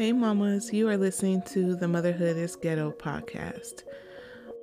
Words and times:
Hey, 0.00 0.12
mamas, 0.12 0.72
you 0.72 0.88
are 0.88 0.96
listening 0.96 1.42
to 1.48 1.76
the 1.76 1.86
Motherhood 1.86 2.38
is 2.38 2.56
Ghetto 2.56 2.90
podcast. 2.90 3.82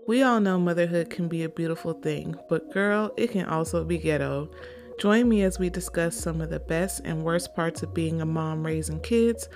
We 0.08 0.24
all 0.24 0.40
know 0.40 0.58
motherhood 0.58 1.12
can 1.12 1.28
be 1.28 1.44
a 1.44 1.50
beautiful 1.50 1.94
thing, 1.94 2.36
but 2.50 2.74
girl, 2.74 3.14
it 3.18 3.34
can 3.34 3.46
also 3.46 3.84
be 3.84 4.00
ghetto. 4.00 4.50
Join 4.98 5.30
me 5.30 5.44
as 5.44 5.60
we 5.60 5.70
discuss 5.70 6.18
some 6.18 6.42
of 6.42 6.50
the 6.50 6.60
best 6.60 7.02
and 7.06 7.24
worst 7.24 7.56
parts 7.56 7.84
of 7.84 7.94
being 7.94 8.20
a 8.20 8.26
mom 8.26 8.66
raising 8.66 9.00
kids, 9.02 9.48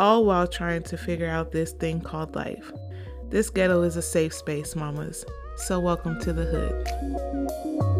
all 0.00 0.24
while 0.24 0.48
trying 0.48 0.82
to 0.82 0.98
figure 0.98 1.30
out 1.30 1.52
this 1.52 1.70
thing 1.74 2.00
called 2.00 2.34
life. 2.34 2.72
This 3.28 3.50
ghetto 3.50 3.82
is 3.82 3.96
a 3.96 4.02
safe 4.02 4.34
space, 4.34 4.74
mamas. 4.74 5.24
So, 5.58 5.78
welcome 5.78 6.20
to 6.22 6.32
the 6.32 6.44
hood. 6.44 7.99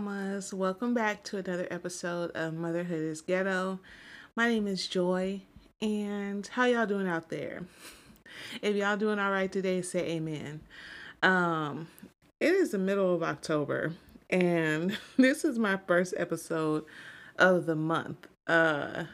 Mamas, 0.00 0.54
welcome 0.54 0.94
back 0.94 1.22
to 1.22 1.36
another 1.36 1.68
episode 1.70 2.30
of 2.30 2.54
Motherhood 2.54 3.02
is 3.02 3.20
Ghetto. 3.20 3.78
My 4.34 4.48
name 4.48 4.66
is 4.66 4.88
Joy, 4.88 5.42
and 5.82 6.46
how 6.46 6.64
y'all 6.64 6.86
doing 6.86 7.06
out 7.06 7.28
there? 7.28 7.64
If 8.62 8.74
y'all 8.74 8.96
doing 8.96 9.18
all 9.18 9.30
right 9.30 9.52
today, 9.52 9.82
say 9.82 10.12
amen. 10.12 10.62
Um, 11.22 11.88
it 12.40 12.54
is 12.54 12.70
the 12.70 12.78
middle 12.78 13.14
of 13.14 13.22
October, 13.22 13.92
and 14.30 14.96
this 15.18 15.44
is 15.44 15.58
my 15.58 15.78
first 15.86 16.14
episode 16.16 16.86
of 17.38 17.66
the 17.66 17.76
month. 17.76 18.26
Uh, 18.46 19.04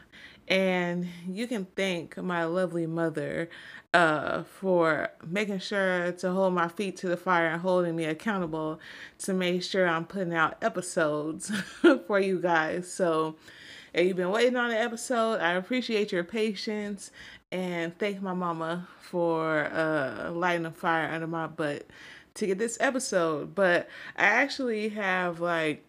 and 0.49 1.07
you 1.27 1.45
can 1.45 1.65
thank 1.75 2.17
my 2.17 2.43
lovely 2.43 2.87
mother 2.87 3.49
uh, 3.93 4.43
for 4.43 5.09
making 5.25 5.59
sure 5.59 6.11
to 6.13 6.31
hold 6.31 6.53
my 6.53 6.67
feet 6.67 6.97
to 6.97 7.07
the 7.07 7.17
fire 7.17 7.47
and 7.47 7.61
holding 7.61 7.95
me 7.95 8.05
accountable 8.05 8.79
to 9.19 9.33
make 9.33 9.63
sure 9.63 9.87
I'm 9.87 10.05
putting 10.05 10.33
out 10.33 10.57
episodes 10.63 11.51
for 12.07 12.19
you 12.19 12.39
guys. 12.39 12.91
So, 12.91 13.35
if 13.93 14.07
you've 14.07 14.17
been 14.17 14.31
waiting 14.31 14.55
on 14.55 14.69
an 14.69 14.77
episode, 14.77 15.39
I 15.39 15.53
appreciate 15.53 16.11
your 16.11 16.23
patience 16.23 17.09
and 17.51 17.97
thank 17.97 18.21
my 18.21 18.33
mama 18.33 18.87
for 19.01 19.65
uh, 19.65 20.31
lighting 20.31 20.65
a 20.65 20.71
fire 20.71 21.09
under 21.11 21.25
my 21.25 21.47
butt 21.47 21.87
to 22.35 22.47
get 22.47 22.59
this 22.59 22.77
episode. 22.79 23.55
But 23.55 23.89
I 24.15 24.25
actually 24.25 24.89
have 24.89 25.39
like 25.39 25.88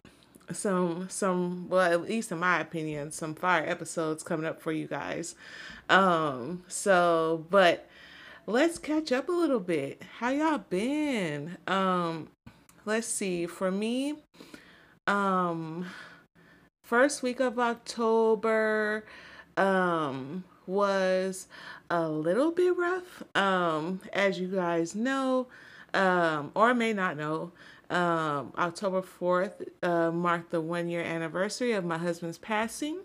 some 0.53 1.07
some 1.09 1.69
well 1.69 1.91
at 1.91 2.01
least 2.01 2.31
in 2.31 2.39
my 2.39 2.59
opinion 2.59 3.11
some 3.11 3.35
fire 3.35 3.63
episodes 3.67 4.23
coming 4.23 4.45
up 4.45 4.61
for 4.61 4.71
you 4.71 4.87
guys. 4.87 5.35
Um 5.89 6.63
so 6.67 7.45
but 7.49 7.89
let's 8.47 8.77
catch 8.77 9.11
up 9.11 9.29
a 9.29 9.31
little 9.31 9.59
bit. 9.59 10.01
How 10.19 10.29
y'all 10.29 10.57
been? 10.57 11.57
Um 11.67 12.29
let's 12.85 13.07
see. 13.07 13.45
For 13.45 13.71
me 13.71 14.15
um 15.07 15.87
first 16.83 17.23
week 17.23 17.39
of 17.39 17.57
october 17.57 19.05
um 19.57 20.43
was 20.67 21.47
a 21.89 22.07
little 22.07 22.51
bit 22.51 22.75
rough. 22.77 23.23
Um 23.35 24.01
as 24.13 24.39
you 24.39 24.47
guys 24.47 24.95
know 24.95 25.47
um 25.93 26.51
or 26.55 26.73
may 26.73 26.93
not 26.93 27.17
know 27.17 27.51
um, 27.91 28.53
October 28.57 29.01
4th 29.01 29.67
uh, 29.83 30.11
marked 30.11 30.51
the 30.51 30.61
one 30.61 30.87
year 30.87 31.03
anniversary 31.03 31.73
of 31.73 31.85
my 31.85 31.97
husband's 31.97 32.37
passing. 32.37 32.99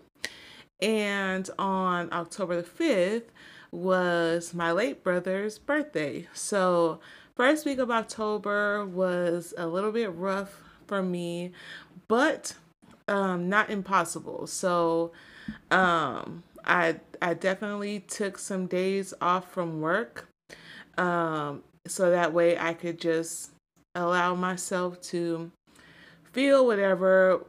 And 0.81 1.49
on 1.59 2.09
October 2.11 2.61
the 2.61 2.67
5th 2.67 3.25
was 3.71 4.53
my 4.53 4.71
late 4.71 5.03
brother's 5.03 5.59
birthday. 5.59 6.27
So, 6.33 6.99
first 7.35 7.65
week 7.65 7.79
of 7.79 7.91
October 7.91 8.85
was 8.85 9.53
a 9.57 9.67
little 9.67 9.91
bit 9.91 10.13
rough 10.13 10.61
for 10.87 11.03
me, 11.03 11.51
but 12.07 12.55
um, 13.07 13.49
not 13.49 13.69
impossible. 13.69 14.47
So, 14.47 15.11
um, 15.69 16.43
I 16.65 16.99
I 17.21 17.33
definitely 17.33 18.01
took 18.01 18.37
some 18.37 18.67
days 18.67 19.13
off 19.21 19.51
from 19.51 19.81
work, 19.81 20.29
um, 20.97 21.63
so 21.87 22.11
that 22.11 22.33
way 22.33 22.57
I 22.57 22.73
could 22.73 22.99
just 22.99 23.51
allow 23.97 24.35
myself 24.35 25.01
to 25.01 25.51
feel 26.31 26.65
whatever 26.65 27.43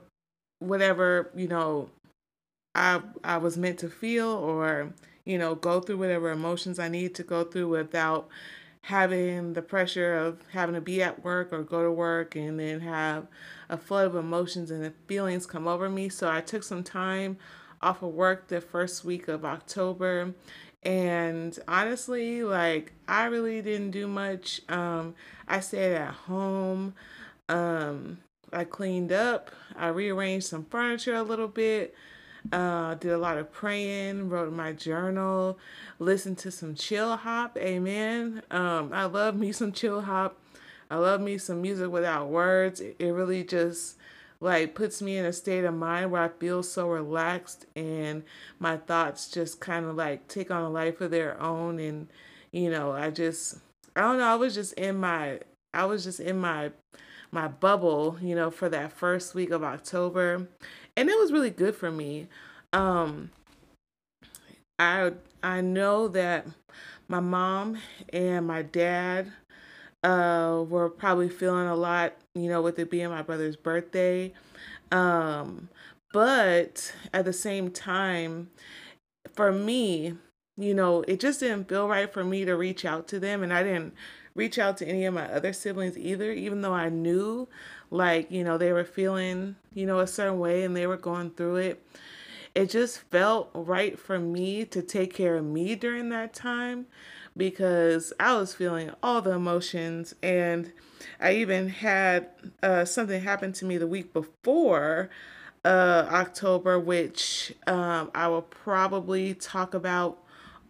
whatever 0.60 1.30
you 1.36 1.46
know 1.46 1.90
I 2.74 3.00
I 3.22 3.38
was 3.38 3.56
meant 3.56 3.78
to 3.80 3.88
feel 3.88 4.28
or 4.28 4.92
you 5.24 5.38
know 5.38 5.54
go 5.54 5.80
through 5.80 5.98
whatever 5.98 6.30
emotions 6.30 6.78
I 6.78 6.88
need 6.88 7.14
to 7.16 7.22
go 7.22 7.44
through 7.44 7.68
without 7.68 8.28
having 8.82 9.52
the 9.52 9.60
pressure 9.60 10.14
of 10.14 10.40
having 10.52 10.74
to 10.74 10.80
be 10.80 11.02
at 11.02 11.22
work 11.22 11.52
or 11.52 11.62
go 11.62 11.82
to 11.82 11.92
work 11.92 12.34
and 12.34 12.58
then 12.58 12.80
have 12.80 13.26
a 13.68 13.76
flood 13.76 14.06
of 14.06 14.16
emotions 14.16 14.70
and 14.70 14.94
feelings 15.06 15.44
come 15.44 15.68
over 15.68 15.90
me. 15.90 16.08
So 16.08 16.30
I 16.30 16.40
took 16.40 16.62
some 16.62 16.82
time 16.82 17.36
off 17.82 18.02
of 18.02 18.14
work 18.14 18.48
the 18.48 18.60
first 18.60 19.04
week 19.04 19.28
of 19.28 19.44
October 19.44 20.32
and 20.82 21.58
honestly 21.66 22.42
like 22.44 22.92
i 23.08 23.24
really 23.24 23.60
didn't 23.62 23.90
do 23.90 24.06
much. 24.06 24.60
Um 24.68 25.14
i 25.46 25.60
stayed 25.60 25.94
at 25.94 26.14
home. 26.14 26.94
Um 27.48 28.18
i 28.52 28.64
cleaned 28.64 29.12
up. 29.12 29.50
I 29.76 29.88
rearranged 29.88 30.46
some 30.46 30.64
furniture 30.64 31.14
a 31.14 31.22
little 31.22 31.48
bit. 31.48 31.94
Uh 32.52 32.94
did 32.94 33.12
a 33.12 33.18
lot 33.18 33.38
of 33.38 33.52
praying 33.52 34.28
wrote 34.28 34.52
my 34.52 34.72
journal 34.72 35.58
listened 35.98 36.38
to 36.38 36.50
some 36.50 36.74
chill 36.74 37.16
hop. 37.16 37.56
Amen. 37.58 38.42
Um 38.50 38.92
i 38.92 39.04
love 39.04 39.36
me 39.36 39.52
some 39.52 39.72
chill 39.72 40.02
hop. 40.02 40.38
I 40.90 40.96
love 40.96 41.20
me 41.20 41.36
some 41.36 41.60
music 41.60 41.90
without 41.90 42.28
words. 42.28 42.80
It, 42.80 42.96
it 42.98 43.10
really 43.10 43.44
just 43.44 43.97
like 44.40 44.74
puts 44.74 45.02
me 45.02 45.16
in 45.16 45.24
a 45.24 45.32
state 45.32 45.64
of 45.64 45.74
mind 45.74 46.10
where 46.10 46.22
I 46.22 46.28
feel 46.28 46.62
so 46.62 46.88
relaxed 46.88 47.66
and 47.74 48.22
my 48.58 48.76
thoughts 48.76 49.28
just 49.30 49.60
kind 49.60 49.84
of 49.84 49.96
like 49.96 50.28
take 50.28 50.50
on 50.50 50.62
a 50.62 50.70
life 50.70 51.00
of 51.00 51.10
their 51.10 51.40
own. 51.40 51.78
And 51.78 52.08
you 52.52 52.70
know 52.70 52.92
I 52.92 53.10
just 53.10 53.58
I 53.96 54.02
don't 54.02 54.18
know 54.18 54.24
I 54.24 54.36
was 54.36 54.54
just 54.54 54.74
in 54.74 54.96
my 54.96 55.40
I 55.74 55.84
was 55.86 56.04
just 56.04 56.20
in 56.20 56.38
my 56.38 56.70
my 57.30 57.48
bubble 57.48 58.16
you 58.22 58.34
know 58.34 58.50
for 58.50 58.68
that 58.68 58.92
first 58.92 59.34
week 59.34 59.50
of 59.50 59.64
October. 59.64 60.48
And 60.96 61.08
it 61.08 61.18
was 61.18 61.32
really 61.32 61.50
good 61.50 61.74
for 61.74 61.90
me. 61.90 62.28
Um 62.72 63.30
I 64.78 65.12
I 65.42 65.60
know 65.60 66.08
that 66.08 66.46
my 67.08 67.20
mom 67.20 67.78
and 68.12 68.46
my 68.46 68.62
dad 68.62 69.32
uh 70.04 70.62
were 70.68 70.88
probably 70.88 71.28
feeling 71.28 71.66
a 71.66 71.74
lot 71.74 72.14
you 72.42 72.50
know, 72.50 72.62
with 72.62 72.78
it 72.78 72.90
being 72.90 73.10
my 73.10 73.22
brother's 73.22 73.56
birthday. 73.56 74.32
Um, 74.90 75.68
but 76.12 76.92
at 77.12 77.24
the 77.24 77.32
same 77.32 77.70
time, 77.70 78.50
for 79.34 79.52
me, 79.52 80.14
you 80.56 80.74
know, 80.74 81.02
it 81.02 81.20
just 81.20 81.40
didn't 81.40 81.68
feel 81.68 81.88
right 81.88 82.12
for 82.12 82.24
me 82.24 82.44
to 82.44 82.56
reach 82.56 82.84
out 82.84 83.06
to 83.08 83.20
them. 83.20 83.42
And 83.42 83.52
I 83.52 83.62
didn't 83.62 83.94
reach 84.34 84.58
out 84.58 84.76
to 84.78 84.86
any 84.86 85.04
of 85.04 85.14
my 85.14 85.30
other 85.32 85.52
siblings 85.52 85.98
either, 85.98 86.32
even 86.32 86.62
though 86.62 86.72
I 86.72 86.88
knew, 86.88 87.48
like, 87.90 88.30
you 88.30 88.42
know, 88.42 88.58
they 88.58 88.72
were 88.72 88.84
feeling, 88.84 89.56
you 89.74 89.86
know, 89.86 90.00
a 90.00 90.06
certain 90.06 90.38
way 90.38 90.64
and 90.64 90.76
they 90.76 90.86
were 90.86 90.96
going 90.96 91.30
through 91.30 91.56
it. 91.56 91.86
It 92.54 92.70
just 92.70 93.00
felt 93.10 93.50
right 93.54 93.98
for 93.98 94.18
me 94.18 94.64
to 94.66 94.82
take 94.82 95.14
care 95.14 95.36
of 95.36 95.44
me 95.44 95.74
during 95.74 96.08
that 96.08 96.34
time 96.34 96.86
because 97.38 98.12
I 98.20 98.34
was 98.34 98.52
feeling 98.52 98.90
all 99.02 99.22
the 99.22 99.30
emotions. 99.30 100.14
And 100.22 100.72
I 101.20 101.36
even 101.36 101.68
had 101.68 102.28
uh, 102.62 102.84
something 102.84 103.22
happen 103.22 103.52
to 103.54 103.64
me 103.64 103.78
the 103.78 103.86
week 103.86 104.12
before 104.12 105.08
uh, 105.64 106.08
October, 106.10 106.78
which 106.78 107.54
um, 107.66 108.10
I 108.14 108.28
will 108.28 108.42
probably 108.42 109.34
talk 109.34 109.72
about 109.72 110.18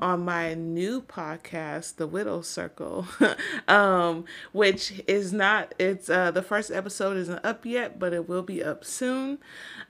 on 0.01 0.25
my 0.25 0.55
new 0.55 1.01
podcast, 1.01 1.97
The 1.97 2.07
Widow 2.07 2.43
Circle, 2.43 3.09
um, 3.69 4.27
which 4.53 5.03
is 5.09 5.33
not, 5.33 5.75
it's 5.77 6.09
uh, 6.09 6.31
the 6.31 6.43
first 6.43 6.71
episode 6.71 7.17
isn't 7.17 7.45
up 7.45 7.67
yet, 7.67 7.99
but 7.99 8.13
it 8.13 8.29
will 8.29 8.43
be 8.43 8.63
up 8.63 8.85
soon. 8.85 9.39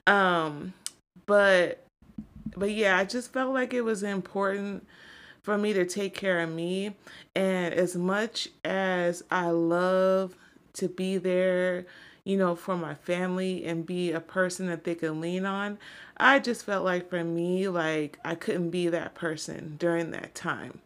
Um, 0.06 0.72
but, 1.26 1.84
but 2.56 2.70
yeah, 2.70 2.96
I 2.96 3.04
just 3.04 3.34
felt 3.34 3.52
like 3.52 3.74
it 3.74 3.82
was 3.82 4.02
important 4.02 4.86
for 5.48 5.56
me 5.56 5.72
to 5.72 5.86
take 5.86 6.12
care 6.12 6.40
of 6.40 6.52
me. 6.52 6.94
And 7.34 7.72
as 7.72 7.96
much 7.96 8.50
as 8.66 9.24
I 9.30 9.48
love 9.48 10.36
to 10.74 10.90
be 10.90 11.16
there, 11.16 11.86
you 12.24 12.36
know, 12.36 12.54
for 12.54 12.76
my 12.76 12.92
family 12.92 13.64
and 13.64 13.86
be 13.86 14.12
a 14.12 14.20
person 14.20 14.66
that 14.66 14.84
they 14.84 14.94
can 14.94 15.22
lean 15.22 15.46
on, 15.46 15.78
I 16.18 16.38
just 16.38 16.66
felt 16.66 16.84
like 16.84 17.08
for 17.08 17.24
me, 17.24 17.66
like 17.66 18.18
I 18.26 18.34
couldn't 18.34 18.68
be 18.68 18.88
that 18.88 19.14
person 19.14 19.76
during 19.78 20.10
that 20.10 20.34
time. 20.34 20.80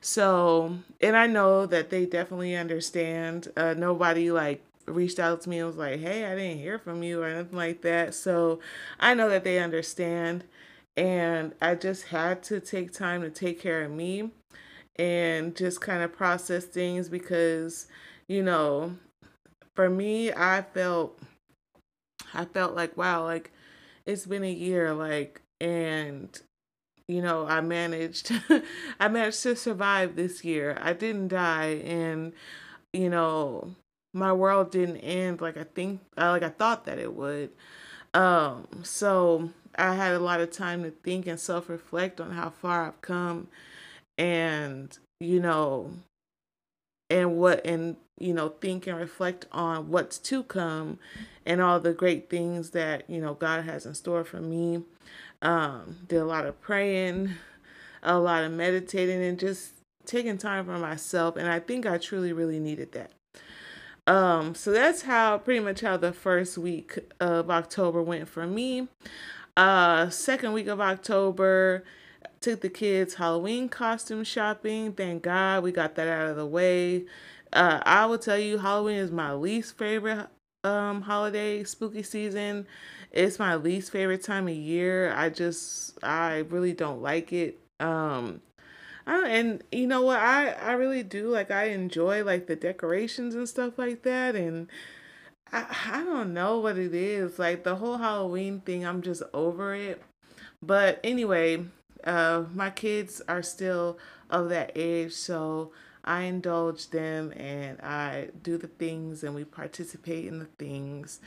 So, 0.00 0.78
and 1.00 1.16
I 1.16 1.26
know 1.26 1.66
that 1.66 1.90
they 1.90 2.06
definitely 2.06 2.54
understand. 2.54 3.50
Uh, 3.56 3.74
nobody 3.76 4.30
like 4.30 4.62
reached 4.86 5.18
out 5.18 5.40
to 5.40 5.48
me 5.48 5.58
and 5.58 5.66
was 5.66 5.76
like, 5.76 5.98
hey, 5.98 6.26
I 6.26 6.36
didn't 6.36 6.58
hear 6.58 6.78
from 6.78 7.02
you 7.02 7.22
or 7.22 7.26
anything 7.26 7.58
like 7.58 7.82
that. 7.82 8.14
So 8.14 8.60
I 9.00 9.14
know 9.14 9.28
that 9.30 9.42
they 9.42 9.58
understand. 9.58 10.44
And 10.96 11.54
I 11.60 11.74
just 11.74 12.04
had 12.04 12.42
to 12.44 12.60
take 12.60 12.92
time 12.92 13.22
to 13.22 13.30
take 13.30 13.60
care 13.60 13.82
of 13.82 13.90
me 13.90 14.30
and 14.96 15.54
just 15.54 15.80
kind 15.80 16.02
of 16.02 16.12
process 16.12 16.64
things 16.64 17.08
because, 17.08 17.86
you 18.28 18.42
know, 18.42 18.96
for 19.74 19.90
me, 19.90 20.32
I 20.32 20.62
felt 20.62 21.20
I 22.32 22.46
felt 22.46 22.74
like 22.74 22.96
wow, 22.96 23.24
like 23.24 23.52
it's 24.06 24.26
been 24.26 24.44
a 24.44 24.50
year 24.50 24.94
like 24.94 25.42
and 25.60 26.28
you 27.08 27.22
know, 27.22 27.46
I 27.46 27.60
managed 27.60 28.32
I 29.00 29.08
managed 29.08 29.42
to 29.42 29.54
survive 29.54 30.16
this 30.16 30.44
year. 30.44 30.78
I 30.80 30.94
didn't 30.94 31.28
die 31.28 31.82
and 31.84 32.32
you 32.92 33.10
know, 33.10 33.74
my 34.14 34.32
world 34.32 34.70
didn't 34.70 34.98
end 34.98 35.42
like 35.42 35.58
I 35.58 35.64
think 35.64 36.00
like 36.16 36.42
I 36.42 36.48
thought 36.48 36.86
that 36.86 36.98
it 36.98 37.12
would. 37.14 37.50
Um 38.16 38.66
so 38.82 39.50
I 39.76 39.94
had 39.94 40.14
a 40.14 40.18
lot 40.18 40.40
of 40.40 40.50
time 40.50 40.82
to 40.84 40.90
think 40.90 41.26
and 41.26 41.38
self-reflect 41.38 42.18
on 42.20 42.30
how 42.30 42.48
far 42.50 42.86
I've 42.86 43.00
come 43.02 43.48
and 44.16 44.96
you 45.20 45.38
know 45.38 45.90
and 47.10 47.36
what 47.36 47.64
and 47.66 47.96
you 48.18 48.32
know 48.32 48.48
think 48.48 48.86
and 48.86 48.96
reflect 48.96 49.44
on 49.52 49.90
what's 49.90 50.18
to 50.18 50.42
come 50.42 50.98
and 51.44 51.60
all 51.60 51.78
the 51.78 51.92
great 51.92 52.30
things 52.30 52.70
that 52.70 53.08
you 53.10 53.20
know 53.20 53.34
god 53.34 53.64
has 53.64 53.84
in 53.84 53.94
store 53.94 54.24
for 54.24 54.40
me. 54.40 54.82
Um 55.42 55.98
did 56.08 56.16
a 56.16 56.24
lot 56.24 56.46
of 56.46 56.60
praying 56.62 57.34
a 58.02 58.18
lot 58.18 58.44
of 58.44 58.52
meditating 58.52 59.22
and 59.22 59.38
just 59.38 59.72
taking 60.06 60.38
time 60.38 60.64
for 60.64 60.78
myself 60.78 61.36
and 61.36 61.48
i 61.48 61.58
think 61.58 61.84
i 61.84 61.98
truly 61.98 62.32
really 62.32 62.60
needed 62.60 62.92
that 62.92 63.10
um 64.06 64.54
so 64.54 64.70
that's 64.70 65.02
how 65.02 65.38
pretty 65.38 65.60
much 65.60 65.80
how 65.80 65.96
the 65.96 66.12
first 66.12 66.56
week 66.58 66.98
of 67.20 67.50
october 67.50 68.02
went 68.02 68.28
for 68.28 68.46
me 68.46 68.88
uh 69.56 70.08
second 70.10 70.52
week 70.52 70.66
of 70.66 70.80
october 70.80 71.84
took 72.40 72.60
the 72.60 72.68
kids 72.68 73.14
Halloween 73.14 73.68
costume 73.68 74.24
shopping. 74.24 74.92
Thank 74.92 75.22
God 75.22 75.62
we 75.62 75.72
got 75.72 75.94
that 75.96 76.08
out 76.08 76.30
of 76.30 76.36
the 76.36 76.46
way. 76.46 77.06
Uh, 77.52 77.80
I 77.84 78.06
will 78.06 78.18
tell 78.18 78.38
you, 78.38 78.58
Halloween 78.58 78.98
is 78.98 79.10
my 79.10 79.32
least 79.32 79.76
favorite 79.78 80.28
um, 80.64 81.02
holiday, 81.02 81.64
spooky 81.64 82.02
season. 82.02 82.66
It's 83.12 83.38
my 83.38 83.56
least 83.56 83.92
favorite 83.92 84.22
time 84.22 84.48
of 84.48 84.54
year. 84.54 85.12
I 85.12 85.30
just, 85.30 85.98
I 86.04 86.38
really 86.50 86.72
don't 86.72 87.02
like 87.02 87.32
it. 87.32 87.58
Um, 87.80 88.42
I, 89.06 89.28
and 89.28 89.62
you 89.70 89.86
know 89.86 90.02
what? 90.02 90.18
I 90.18 90.50
I 90.50 90.72
really 90.72 91.02
do 91.02 91.28
like. 91.28 91.50
I 91.50 91.64
enjoy 91.66 92.24
like 92.24 92.46
the 92.46 92.56
decorations 92.56 93.34
and 93.34 93.48
stuff 93.48 93.78
like 93.78 94.02
that, 94.02 94.34
and 94.34 94.68
I 95.52 95.66
I 95.92 96.04
don't 96.04 96.34
know 96.34 96.58
what 96.58 96.78
it 96.78 96.94
is. 96.94 97.38
Like 97.38 97.64
the 97.64 97.76
whole 97.76 97.98
Halloween 97.98 98.60
thing, 98.60 98.84
I'm 98.86 99.02
just 99.02 99.22
over 99.32 99.74
it. 99.74 100.02
But 100.62 101.00
anyway, 101.04 101.64
uh, 102.04 102.44
my 102.54 102.70
kids 102.70 103.22
are 103.28 103.42
still 103.42 103.98
of 104.30 104.48
that 104.48 104.72
age, 104.74 105.12
so 105.12 105.72
I 106.06 106.22
indulge 106.22 106.90
them 106.90 107.32
and 107.36 107.80
I 107.80 108.28
do 108.42 108.56
the 108.58 108.68
things 108.68 109.24
and 109.24 109.34
we 109.34 109.44
participate 109.44 110.26
in 110.26 110.38
the 110.38 110.46
things. 110.58 111.20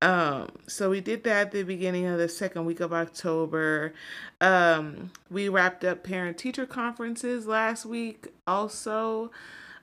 Um, 0.00 0.48
so 0.68 0.90
we 0.90 1.00
did 1.00 1.24
that 1.24 1.48
at 1.48 1.52
the 1.52 1.64
beginning 1.64 2.06
of 2.06 2.18
the 2.18 2.28
second 2.28 2.64
week 2.66 2.80
of 2.80 2.92
October. 2.92 3.94
Um, 4.40 5.10
we 5.30 5.48
wrapped 5.48 5.84
up 5.84 6.04
parent 6.04 6.38
teacher 6.38 6.66
conferences 6.66 7.46
last 7.46 7.84
week 7.84 8.28
also. 8.46 9.32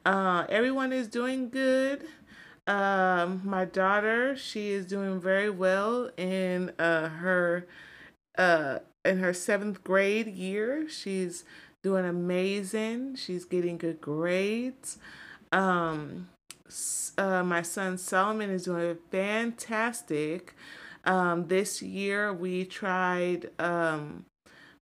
Uh, 0.05 0.45
everyone 0.49 0.93
is 0.93 1.07
doing 1.07 1.49
good. 1.49 2.05
Um, 2.67 3.41
my 3.43 3.65
daughter, 3.65 4.35
she 4.35 4.69
is 4.71 4.85
doing 4.85 5.19
very 5.19 5.49
well 5.49 6.09
in 6.17 6.71
uh, 6.79 7.09
her 7.09 7.67
uh, 8.37 8.79
in 9.03 9.19
her 9.19 9.33
seventh 9.33 9.83
grade 9.83 10.27
year. 10.27 10.89
She's 10.89 11.43
doing 11.83 12.05
amazing. 12.05 13.15
She's 13.15 13.45
getting 13.45 13.77
good 13.77 14.01
grades. 14.01 14.97
Um, 15.51 16.29
uh, 17.17 17.43
my 17.43 17.61
son 17.61 17.97
Solomon 17.97 18.49
is 18.49 18.63
doing 18.63 18.97
fantastic. 19.11 20.55
Um, 21.03 21.47
this 21.47 21.81
year 21.81 22.33
we 22.33 22.65
tried 22.65 23.49
um, 23.59 24.25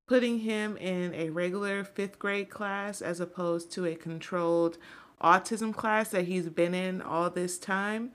putting 0.08 0.40
him 0.40 0.78
in 0.78 1.14
a 1.14 1.30
regular 1.30 1.84
fifth 1.84 2.18
grade 2.18 2.50
class 2.50 3.02
as 3.02 3.20
opposed 3.20 3.72
to 3.74 3.86
a 3.86 3.96
controlled 3.96 4.78
autism 5.22 5.74
class 5.74 6.10
that 6.10 6.26
he's 6.26 6.50
been 6.50 6.74
in 6.74 7.02
all 7.02 7.30
this 7.30 7.58
time 7.58 8.12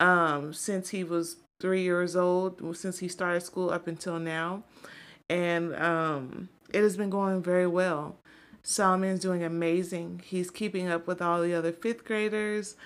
um, 0.00 0.52
since 0.52 0.90
he 0.90 1.04
was 1.04 1.36
three 1.60 1.82
years 1.82 2.16
old, 2.16 2.76
since 2.76 2.98
he 2.98 3.08
started 3.08 3.40
school 3.42 3.70
up 3.70 3.86
until 3.86 4.18
now 4.18 4.62
and 5.32 5.74
um, 5.76 6.48
it 6.72 6.82
has 6.82 6.96
been 6.96 7.10
going 7.10 7.42
very 7.42 7.66
well. 7.66 8.16
Solomon's 8.62 9.20
doing 9.20 9.42
amazing. 9.42 10.22
He's 10.24 10.50
keeping 10.50 10.88
up 10.88 11.06
with 11.06 11.20
all 11.20 11.42
the 11.42 11.54
other 11.54 11.72
fifth 11.72 12.04
graders. 12.04 12.76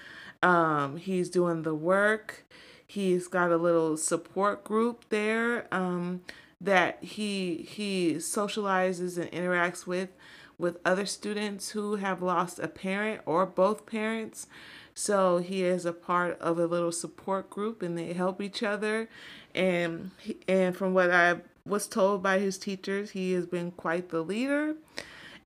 Um, 0.42 0.96
he's 0.96 1.28
doing 1.28 1.62
the 1.62 1.74
work. 1.74 2.44
He's 2.86 3.28
got 3.28 3.50
a 3.50 3.56
little 3.56 3.96
support 3.96 4.64
group 4.64 5.04
there 5.08 5.66
um, 5.74 6.22
that 6.60 7.02
he 7.02 7.66
he 7.68 8.14
socializes 8.14 9.18
and 9.18 9.30
interacts 9.32 9.86
with 9.86 10.10
with 10.58 10.78
other 10.84 11.04
students 11.04 11.70
who 11.70 11.96
have 11.96 12.22
lost 12.22 12.58
a 12.58 12.68
parent 12.68 13.20
or 13.26 13.44
both 13.44 13.86
parents. 13.86 14.46
So 14.94 15.38
he 15.38 15.62
is 15.62 15.84
a 15.84 15.92
part 15.92 16.40
of 16.40 16.58
a 16.58 16.66
little 16.66 16.92
support 16.92 17.50
group, 17.50 17.82
and 17.82 17.98
they 17.98 18.14
help 18.14 18.40
each 18.40 18.62
other. 18.62 19.08
And 19.54 20.12
and 20.48 20.76
from 20.76 20.94
what 20.94 21.10
I've 21.10 21.42
was 21.66 21.88
told 21.88 22.22
by 22.22 22.38
his 22.38 22.58
teachers 22.58 23.10
he 23.10 23.32
has 23.32 23.46
been 23.46 23.72
quite 23.72 24.10
the 24.10 24.22
leader. 24.22 24.76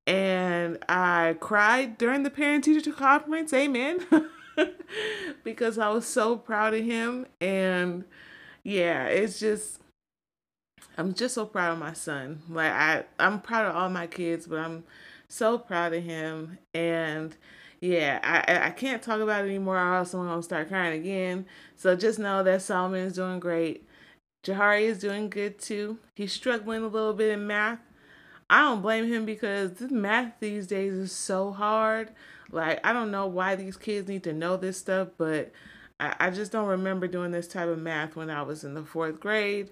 And 0.06 0.78
I 0.88 1.36
cried 1.40 1.98
during 1.98 2.22
the 2.22 2.30
parent 2.30 2.64
teacher 2.64 2.92
conference, 2.92 3.52
amen, 3.52 4.00
because 5.44 5.78
I 5.78 5.88
was 5.90 6.06
so 6.06 6.36
proud 6.36 6.74
of 6.74 6.84
him. 6.84 7.26
And 7.40 8.04
yeah, 8.64 9.06
it's 9.06 9.38
just, 9.38 9.80
I'm 10.98 11.14
just 11.14 11.34
so 11.34 11.46
proud 11.46 11.72
of 11.72 11.78
my 11.78 11.92
son. 11.92 12.42
Like, 12.48 12.72
I, 12.72 13.04
I'm 13.18 13.40
proud 13.40 13.66
of 13.66 13.76
all 13.76 13.88
my 13.88 14.06
kids, 14.06 14.46
but 14.46 14.58
I'm 14.58 14.84
so 15.28 15.58
proud 15.58 15.94
of 15.94 16.02
him. 16.02 16.58
And 16.74 17.36
yeah, 17.80 18.20
I, 18.22 18.68
I 18.68 18.70
can't 18.70 19.02
talk 19.02 19.20
about 19.20 19.44
it 19.44 19.48
anymore, 19.48 19.76
or 19.76 19.96
else 19.96 20.12
I'm 20.12 20.26
going 20.26 20.38
to 20.38 20.42
start 20.42 20.68
crying 20.68 21.00
again. 21.00 21.46
So 21.76 21.96
just 21.96 22.18
know 22.18 22.42
that 22.42 22.62
Solomon 22.62 23.06
is 23.06 23.14
doing 23.14 23.40
great. 23.40 23.86
Jahari 24.44 24.82
is 24.82 24.98
doing 24.98 25.30
good 25.30 25.58
too. 25.58 25.98
He's 26.14 26.32
struggling 26.32 26.82
a 26.82 26.88
little 26.88 27.12
bit 27.12 27.30
in 27.30 27.46
math. 27.46 27.80
I 28.50 28.62
don't 28.62 28.82
blame 28.82 29.06
him 29.06 29.24
because 29.24 29.80
math 29.80 30.32
these 30.40 30.66
days 30.66 30.92
is 30.92 31.12
so 31.12 31.52
hard. 31.52 32.10
Like, 32.50 32.84
I 32.84 32.92
don't 32.92 33.12
know 33.12 33.28
why 33.28 33.54
these 33.54 33.76
kids 33.76 34.08
need 34.08 34.24
to 34.24 34.32
know 34.32 34.56
this 34.56 34.76
stuff, 34.76 35.08
but 35.16 35.52
I, 36.00 36.16
I 36.18 36.30
just 36.30 36.50
don't 36.50 36.66
remember 36.66 37.06
doing 37.06 37.30
this 37.30 37.46
type 37.46 37.68
of 37.68 37.78
math 37.78 38.16
when 38.16 38.28
I 38.28 38.42
was 38.42 38.64
in 38.64 38.74
the 38.74 38.82
fourth 38.82 39.20
grade. 39.20 39.70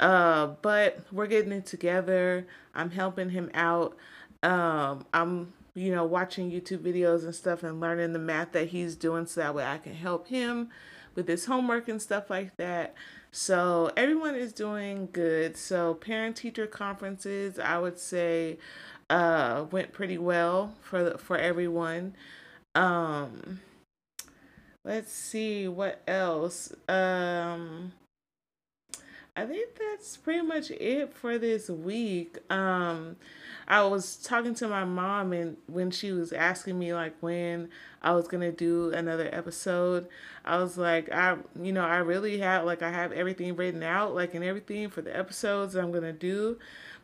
Uh, 0.00 0.48
but 0.60 0.98
we're 1.12 1.28
getting 1.28 1.52
it 1.52 1.66
together. 1.66 2.48
I'm 2.74 2.90
helping 2.90 3.30
him 3.30 3.48
out. 3.54 3.96
Um, 4.42 5.06
I'm, 5.14 5.52
you 5.74 5.94
know, 5.94 6.04
watching 6.04 6.50
YouTube 6.50 6.80
videos 6.80 7.22
and 7.22 7.34
stuff 7.34 7.62
and 7.62 7.80
learning 7.80 8.12
the 8.12 8.18
math 8.18 8.50
that 8.52 8.68
he's 8.68 8.96
doing 8.96 9.26
so 9.26 9.40
that 9.40 9.54
way 9.54 9.64
I 9.64 9.78
can 9.78 9.94
help 9.94 10.26
him 10.26 10.70
with 11.14 11.28
his 11.28 11.46
homework 11.46 11.88
and 11.88 12.02
stuff 12.02 12.28
like 12.28 12.56
that. 12.56 12.94
So 13.38 13.90
everyone 13.98 14.34
is 14.34 14.54
doing 14.54 15.10
good. 15.12 15.58
So 15.58 15.92
parent 15.92 16.36
teacher 16.36 16.66
conferences, 16.66 17.58
I 17.58 17.78
would 17.78 17.98
say, 17.98 18.56
uh, 19.10 19.66
went 19.70 19.92
pretty 19.92 20.16
well 20.16 20.72
for 20.80 21.04
the, 21.04 21.18
for 21.18 21.36
everyone. 21.36 22.14
Um, 22.74 23.60
let's 24.86 25.12
see 25.12 25.68
what 25.68 26.00
else. 26.08 26.72
Um, 26.88 27.92
I 29.36 29.44
think 29.44 29.68
that's 29.78 30.16
pretty 30.16 30.40
much 30.40 30.70
it 30.70 31.12
for 31.12 31.36
this 31.36 31.68
week. 31.68 32.38
Um, 32.50 33.16
I 33.68 33.82
was 33.84 34.16
talking 34.16 34.54
to 34.56 34.68
my 34.68 34.84
mom, 34.84 35.32
and 35.32 35.56
when 35.66 35.90
she 35.90 36.12
was 36.12 36.32
asking 36.32 36.78
me 36.78 36.94
like 36.94 37.14
when 37.20 37.68
I 38.00 38.12
was 38.12 38.28
gonna 38.28 38.52
do 38.52 38.92
another 38.92 39.28
episode, 39.32 40.06
I 40.44 40.58
was 40.58 40.78
like, 40.78 41.10
I, 41.12 41.36
you 41.60 41.72
know, 41.72 41.84
I 41.84 41.98
really 41.98 42.38
have 42.38 42.64
like 42.64 42.82
I 42.82 42.90
have 42.90 43.10
everything 43.12 43.56
written 43.56 43.82
out, 43.82 44.14
like 44.14 44.34
and 44.34 44.44
everything 44.44 44.88
for 44.88 45.02
the 45.02 45.16
episodes 45.16 45.74
I'm 45.74 45.90
gonna 45.90 46.12
do, 46.12 46.58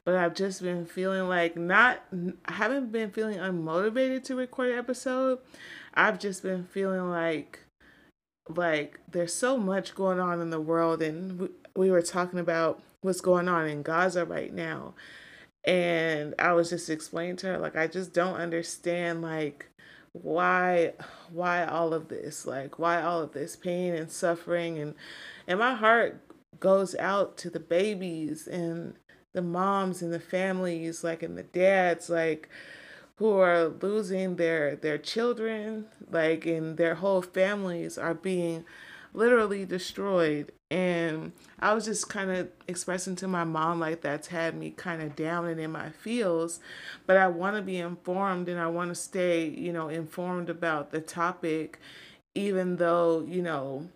but 0.05 0.15
I've 0.15 0.35
just 0.35 0.63
been 0.63 0.87
feeling 0.87 1.29
like 1.29 1.57
not, 1.57 2.03
I 2.45 2.53
haven't 2.53 2.93
been 2.93 3.11
feeling 3.11 3.39
unmotivated 3.39 4.23
to 4.25 4.37
record 4.37 4.71
an 4.71 4.79
episode. 4.79 5.41
I've 5.95 6.21
just 6.21 6.45
been 6.45 6.65
feeling 6.65 7.11
like, 7.11 7.59
like 8.49 9.01
there's 9.11 9.35
so 9.35 9.57
much 9.57 9.97
going 9.97 10.21
on 10.21 10.41
in 10.41 10.51
the 10.51 10.61
world, 10.61 11.03
and 11.03 11.41
we, 11.41 11.49
we 11.75 11.91
were 11.91 12.03
talking 12.03 12.39
about 12.39 12.81
what's 13.01 13.21
going 13.21 13.49
on 13.49 13.67
in 13.67 13.83
Gaza 13.83 14.25
right 14.25 14.53
now 14.53 14.95
and 15.65 16.35
I 16.39 16.53
was 16.53 16.71
just 16.71 16.91
explaining 16.91 17.37
to 17.37 17.49
her 17.49 17.59
like 17.59 17.77
I 17.77 17.87
just 17.87 18.13
don't 18.13 18.37
understand 18.37 19.23
like 19.23 19.67
why 20.13 20.93
why 21.31 21.65
all 21.65 21.95
of 21.95 22.09
this 22.09 22.47
like 22.47 22.79
why 22.79 23.01
all 23.01 23.23
of 23.23 23.33
this 23.33 23.57
pain 23.57 23.95
and 23.95 24.11
suffering 24.11 24.79
and 24.79 24.95
and 25.47 25.59
my 25.59 25.75
heart 25.75 26.21
goes 26.61 26.95
out 26.97 27.37
to 27.39 27.51
the 27.51 27.61
babies 27.61 28.47
and 28.47 28.95
the 29.33 29.43
moms 29.43 30.03
and 30.03 30.13
the 30.13 30.21
families 30.21 31.03
like 31.03 31.23
and 31.23 31.39
the 31.39 31.43
dads 31.43 32.11
like 32.11 32.49
who 33.17 33.39
are 33.39 33.69
losing 33.69 34.37
their 34.37 34.77
their 34.77 34.99
children 34.99 35.87
like 36.11 36.45
and 36.45 36.77
their 36.77 36.97
whole 36.97 37.23
families 37.23 37.97
are 37.97 38.15
being 38.15 38.65
literally 39.15 39.65
destroyed 39.65 40.53
and 40.73 41.33
i 41.61 41.75
was 41.75 41.85
just 41.85 42.09
kind 42.09 42.31
of 42.31 42.49
expressing 42.67 43.15
to 43.15 43.29
my 43.29 43.45
mom 43.45 43.79
like 43.79 44.01
that's 44.01 44.29
had 44.29 44.55
me 44.55 44.71
kind 44.71 45.03
of 45.03 45.15
down 45.15 45.47
and 45.47 45.61
in 45.61 45.71
my 45.71 45.91
feels. 45.91 46.61
But 47.07 47.19
i 47.19 47.29
want 47.29 47.57
to 47.57 47.63
be 47.63 47.77
informed 47.77 48.49
and 48.49 48.59
i 48.59 48.67
want 48.67 48.89
to 48.89 48.95
stay 48.95 49.47
you 49.47 49.73
know 49.73 49.89
informed 49.89 50.49
about 50.49 50.91
the 50.91 51.01
topic 51.01 51.79
even 52.35 52.77
though 52.77 53.25
you 53.29 53.43
know 53.43 53.89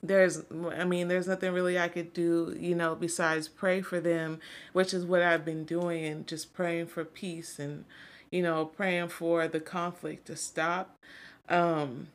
there's 0.00 0.42
i 0.76 0.84
mean 0.84 1.08
there's 1.08 1.26
nothing 1.26 1.52
really 1.52 1.76
i 1.76 1.88
could 1.88 2.12
do 2.12 2.56
you 2.58 2.76
know 2.76 2.94
besides 2.94 3.48
pray 3.48 3.82
for 3.82 3.98
them 3.98 4.38
which 4.72 4.94
is 4.94 5.04
what 5.04 5.22
i've 5.22 5.44
been 5.44 5.64
doing 5.64 6.04
and 6.04 6.28
just 6.28 6.54
praying 6.54 6.86
for 6.86 7.04
peace 7.04 7.58
and 7.58 7.84
you 8.30 8.42
know 8.42 8.64
praying 8.64 9.08
for 9.08 9.48
the 9.48 9.60
conflict 9.60 10.26
to 10.26 10.36
stop. 10.36 10.96
Um 11.48 12.08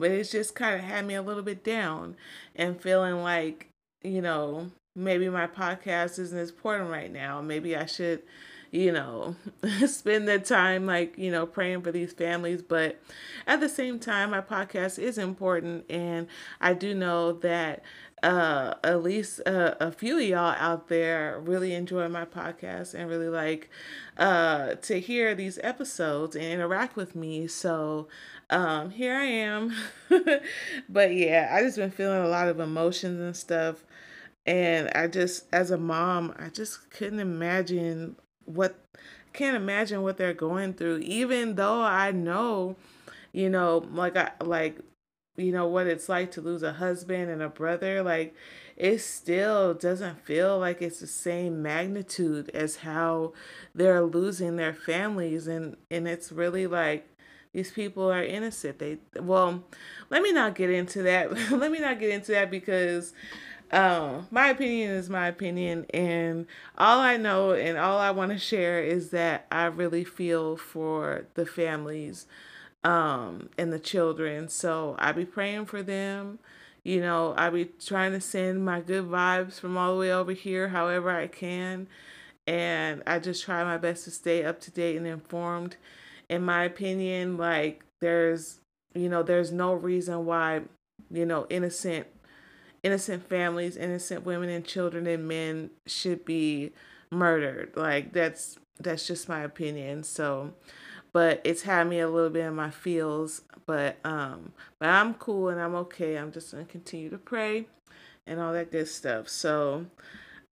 but 0.00 0.10
it's 0.10 0.32
just 0.32 0.54
kind 0.54 0.74
of 0.74 0.80
had 0.80 1.06
me 1.06 1.14
a 1.14 1.22
little 1.22 1.42
bit 1.42 1.62
down 1.62 2.16
and 2.56 2.80
feeling 2.80 3.22
like 3.22 3.68
you 4.02 4.20
know 4.20 4.70
maybe 4.96 5.28
my 5.28 5.46
podcast 5.46 6.18
isn't 6.18 6.38
as 6.38 6.50
important 6.50 6.90
right 6.90 7.12
now 7.12 7.40
maybe 7.40 7.76
i 7.76 7.86
should 7.86 8.22
you 8.70 8.92
know, 8.92 9.34
spend 9.86 10.28
the 10.28 10.38
time 10.38 10.86
like, 10.86 11.18
you 11.18 11.30
know, 11.30 11.46
praying 11.46 11.82
for 11.82 11.92
these 11.92 12.12
families. 12.12 12.62
But 12.62 13.00
at 13.46 13.60
the 13.60 13.68
same 13.68 13.98
time, 13.98 14.30
my 14.30 14.40
podcast 14.40 14.98
is 14.98 15.18
important. 15.18 15.90
And 15.90 16.28
I 16.60 16.74
do 16.74 16.94
know 16.94 17.32
that 17.32 17.82
uh, 18.22 18.74
at 18.84 19.02
least 19.02 19.40
uh, 19.46 19.74
a 19.80 19.90
few 19.90 20.18
of 20.18 20.22
y'all 20.22 20.54
out 20.58 20.88
there 20.88 21.40
really 21.40 21.72
enjoy 21.72 22.08
my 22.08 22.24
podcast 22.24 22.94
and 22.94 23.08
really 23.08 23.28
like 23.28 23.70
uh, 24.18 24.74
to 24.74 25.00
hear 25.00 25.34
these 25.34 25.58
episodes 25.62 26.36
and 26.36 26.44
interact 26.44 26.96
with 26.96 27.16
me. 27.16 27.46
So 27.46 28.08
um, 28.50 28.90
here 28.90 29.14
I 29.14 29.24
am. 29.24 29.74
but 30.88 31.14
yeah, 31.14 31.50
I 31.52 31.62
just 31.62 31.76
been 31.76 31.90
feeling 31.90 32.22
a 32.22 32.28
lot 32.28 32.48
of 32.48 32.60
emotions 32.60 33.20
and 33.20 33.36
stuff. 33.36 33.84
And 34.46 34.90
I 34.94 35.06
just, 35.06 35.46
as 35.52 35.70
a 35.70 35.78
mom, 35.78 36.34
I 36.38 36.48
just 36.48 36.90
couldn't 36.90 37.20
imagine 37.20 38.16
what 38.44 38.76
can't 39.32 39.56
imagine 39.56 40.02
what 40.02 40.16
they're 40.16 40.34
going 40.34 40.74
through 40.74 40.98
even 40.98 41.54
though 41.54 41.82
i 41.82 42.10
know 42.10 42.74
you 43.32 43.48
know 43.48 43.86
like 43.92 44.16
i 44.16 44.32
like 44.40 44.78
you 45.36 45.52
know 45.52 45.66
what 45.66 45.86
it's 45.86 46.08
like 46.08 46.32
to 46.32 46.40
lose 46.40 46.62
a 46.62 46.72
husband 46.72 47.30
and 47.30 47.42
a 47.42 47.48
brother 47.48 48.02
like 48.02 48.34
it 48.76 48.98
still 48.98 49.74
doesn't 49.74 50.18
feel 50.24 50.58
like 50.58 50.82
it's 50.82 51.00
the 51.00 51.06
same 51.06 51.62
magnitude 51.62 52.50
as 52.50 52.76
how 52.76 53.32
they're 53.74 54.02
losing 54.02 54.56
their 54.56 54.74
families 54.74 55.46
and 55.46 55.76
and 55.90 56.08
it's 56.08 56.32
really 56.32 56.66
like 56.66 57.06
these 57.52 57.70
people 57.70 58.10
are 58.10 58.22
innocent 58.22 58.78
they 58.78 58.98
well 59.20 59.62
let 60.08 60.22
me 60.22 60.32
not 60.32 60.54
get 60.54 60.70
into 60.70 61.02
that 61.02 61.32
let 61.50 61.70
me 61.70 61.78
not 61.78 61.98
get 61.98 62.10
into 62.10 62.32
that 62.32 62.50
because 62.50 63.12
um, 63.72 64.26
my 64.30 64.48
opinion 64.48 64.90
is 64.90 65.08
my 65.08 65.28
opinion, 65.28 65.86
and 65.94 66.46
all 66.76 66.98
I 66.98 67.16
know 67.16 67.52
and 67.52 67.78
all 67.78 67.98
I 67.98 68.10
want 68.10 68.32
to 68.32 68.38
share 68.38 68.82
is 68.82 69.10
that 69.10 69.46
I 69.52 69.66
really 69.66 70.02
feel 70.02 70.56
for 70.56 71.26
the 71.34 71.46
families 71.46 72.26
um, 72.82 73.48
and 73.56 73.72
the 73.72 73.78
children. 73.78 74.48
So 74.48 74.96
I 74.98 75.12
be 75.12 75.24
praying 75.24 75.66
for 75.66 75.82
them. 75.82 76.40
You 76.82 77.00
know, 77.00 77.34
I 77.36 77.50
be 77.50 77.66
trying 77.66 78.12
to 78.12 78.20
send 78.20 78.64
my 78.64 78.80
good 78.80 79.04
vibes 79.04 79.60
from 79.60 79.76
all 79.76 79.94
the 79.94 80.00
way 80.00 80.12
over 80.12 80.32
here, 80.32 80.68
however 80.68 81.10
I 81.10 81.26
can, 81.28 81.86
and 82.46 83.02
I 83.06 83.18
just 83.18 83.44
try 83.44 83.62
my 83.62 83.76
best 83.76 84.04
to 84.04 84.10
stay 84.10 84.44
up 84.44 84.60
to 84.62 84.70
date 84.70 84.96
and 84.96 85.06
informed. 85.06 85.76
In 86.30 86.42
my 86.42 86.64
opinion, 86.64 87.36
like 87.36 87.84
there's, 88.00 88.60
you 88.94 89.10
know, 89.10 89.22
there's 89.22 89.52
no 89.52 89.74
reason 89.74 90.24
why, 90.24 90.62
you 91.10 91.26
know, 91.26 91.46
innocent 91.50 92.06
innocent 92.82 93.28
families, 93.28 93.76
innocent 93.76 94.24
women 94.24 94.48
and 94.48 94.64
children 94.64 95.06
and 95.06 95.28
men 95.28 95.70
should 95.86 96.24
be 96.24 96.72
murdered. 97.10 97.72
Like 97.76 98.12
that's 98.12 98.58
that's 98.78 99.06
just 99.06 99.28
my 99.28 99.40
opinion. 99.42 100.04
So 100.04 100.54
but 101.12 101.40
it's 101.44 101.62
had 101.62 101.88
me 101.88 101.98
a 101.98 102.08
little 102.08 102.30
bit 102.30 102.46
in 102.46 102.54
my 102.54 102.70
feels. 102.70 103.42
But 103.66 103.98
um 104.04 104.52
but 104.78 104.88
I'm 104.88 105.14
cool 105.14 105.48
and 105.48 105.60
I'm 105.60 105.74
okay. 105.74 106.16
I'm 106.16 106.32
just 106.32 106.52
gonna 106.52 106.64
continue 106.64 107.10
to 107.10 107.18
pray 107.18 107.66
and 108.26 108.40
all 108.40 108.52
that 108.52 108.70
good 108.70 108.88
stuff. 108.88 109.28
So 109.28 109.86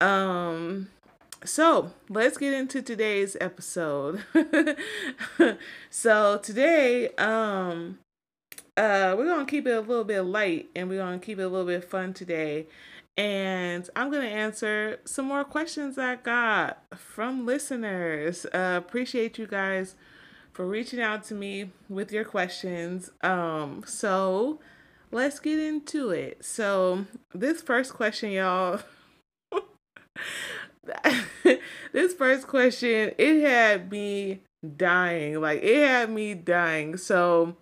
um 0.01 0.89
so 1.45 1.93
let's 2.09 2.37
get 2.37 2.53
into 2.53 2.83
today's 2.83 3.37
episode. 3.41 4.25
so 5.91 6.39
today, 6.39 7.09
um, 7.17 7.99
uh, 8.77 9.15
we're 9.17 9.27
gonna 9.27 9.47
keep 9.47 9.67
it 9.67 9.73
a 9.73 9.81
little 9.81 10.05
bit 10.05 10.23
light 10.23 10.69
and 10.75 10.89
we're 10.89 10.99
gonna 10.99 11.19
keep 11.19 11.39
it 11.39 11.43
a 11.43 11.49
little 11.49 11.67
bit 11.67 11.85
fun 11.85 12.13
today. 12.13 12.67
And 13.17 13.89
I'm 13.97 14.13
gonna 14.13 14.27
answer 14.27 15.01
some 15.05 15.27
more 15.27 15.45
questions 15.45 15.99
I 15.99 16.17
got 16.17 16.83
from 16.97 17.47
listeners. 17.47 18.47
Uh, 18.47 18.81
appreciate 18.85 19.39
you 19.39 19.47
guys 19.47 19.97
for 20.53 20.67
reaching 20.67 21.01
out 21.01 21.25
to 21.25 21.35
me 21.35 21.71
with 21.89 22.13
your 22.13 22.25
questions. 22.25 23.11
Um, 23.23 23.85
so 23.87 24.61
let's 25.11 25.41
get 25.41 25.59
into 25.59 26.11
it. 26.11 26.45
So 26.45 27.07
this 27.35 27.63
first 27.63 27.95
question, 27.95 28.33
y'all. 28.33 28.81
this 31.99 32.15
first 32.15 32.47
question, 32.47 33.13
it 33.19 33.41
had 33.41 33.91
me 33.91 34.41
dying. 34.77 35.41
Like 35.41 35.63
it 35.65 35.85
had 35.85 36.11
me 36.11 36.35
dying. 36.35 36.97
So 36.97 37.57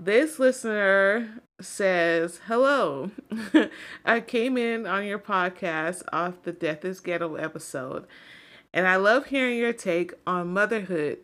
this 0.00 0.40
listener 0.40 1.42
says, 1.60 2.40
Hello. 2.46 3.12
I 4.04 4.20
came 4.20 4.58
in 4.58 4.84
on 4.84 5.04
your 5.04 5.20
podcast 5.20 6.02
off 6.12 6.42
the 6.42 6.50
Death 6.50 6.84
is 6.84 6.98
Ghetto 6.98 7.36
episode, 7.36 8.06
and 8.74 8.88
I 8.88 8.96
love 8.96 9.26
hearing 9.26 9.58
your 9.58 9.72
take 9.72 10.14
on 10.26 10.52
motherhood. 10.52 11.18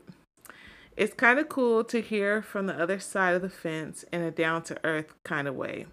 It's 0.97 1.15
kind 1.15 1.41
of 1.41 1.49
cool 1.49 1.83
to 1.85 2.01
hear 2.01 2.41
from 2.41 2.67
the 2.67 2.81
other 2.81 3.01
side 3.01 3.35
of 3.35 3.43
the 3.43 3.51
fence 3.51 4.05
in 4.13 4.23
a 4.23 4.31
down 4.31 4.63
to 4.65 4.79
earth 4.85 5.15
kind 5.25 5.49
of 5.49 5.57
way. 5.57 5.87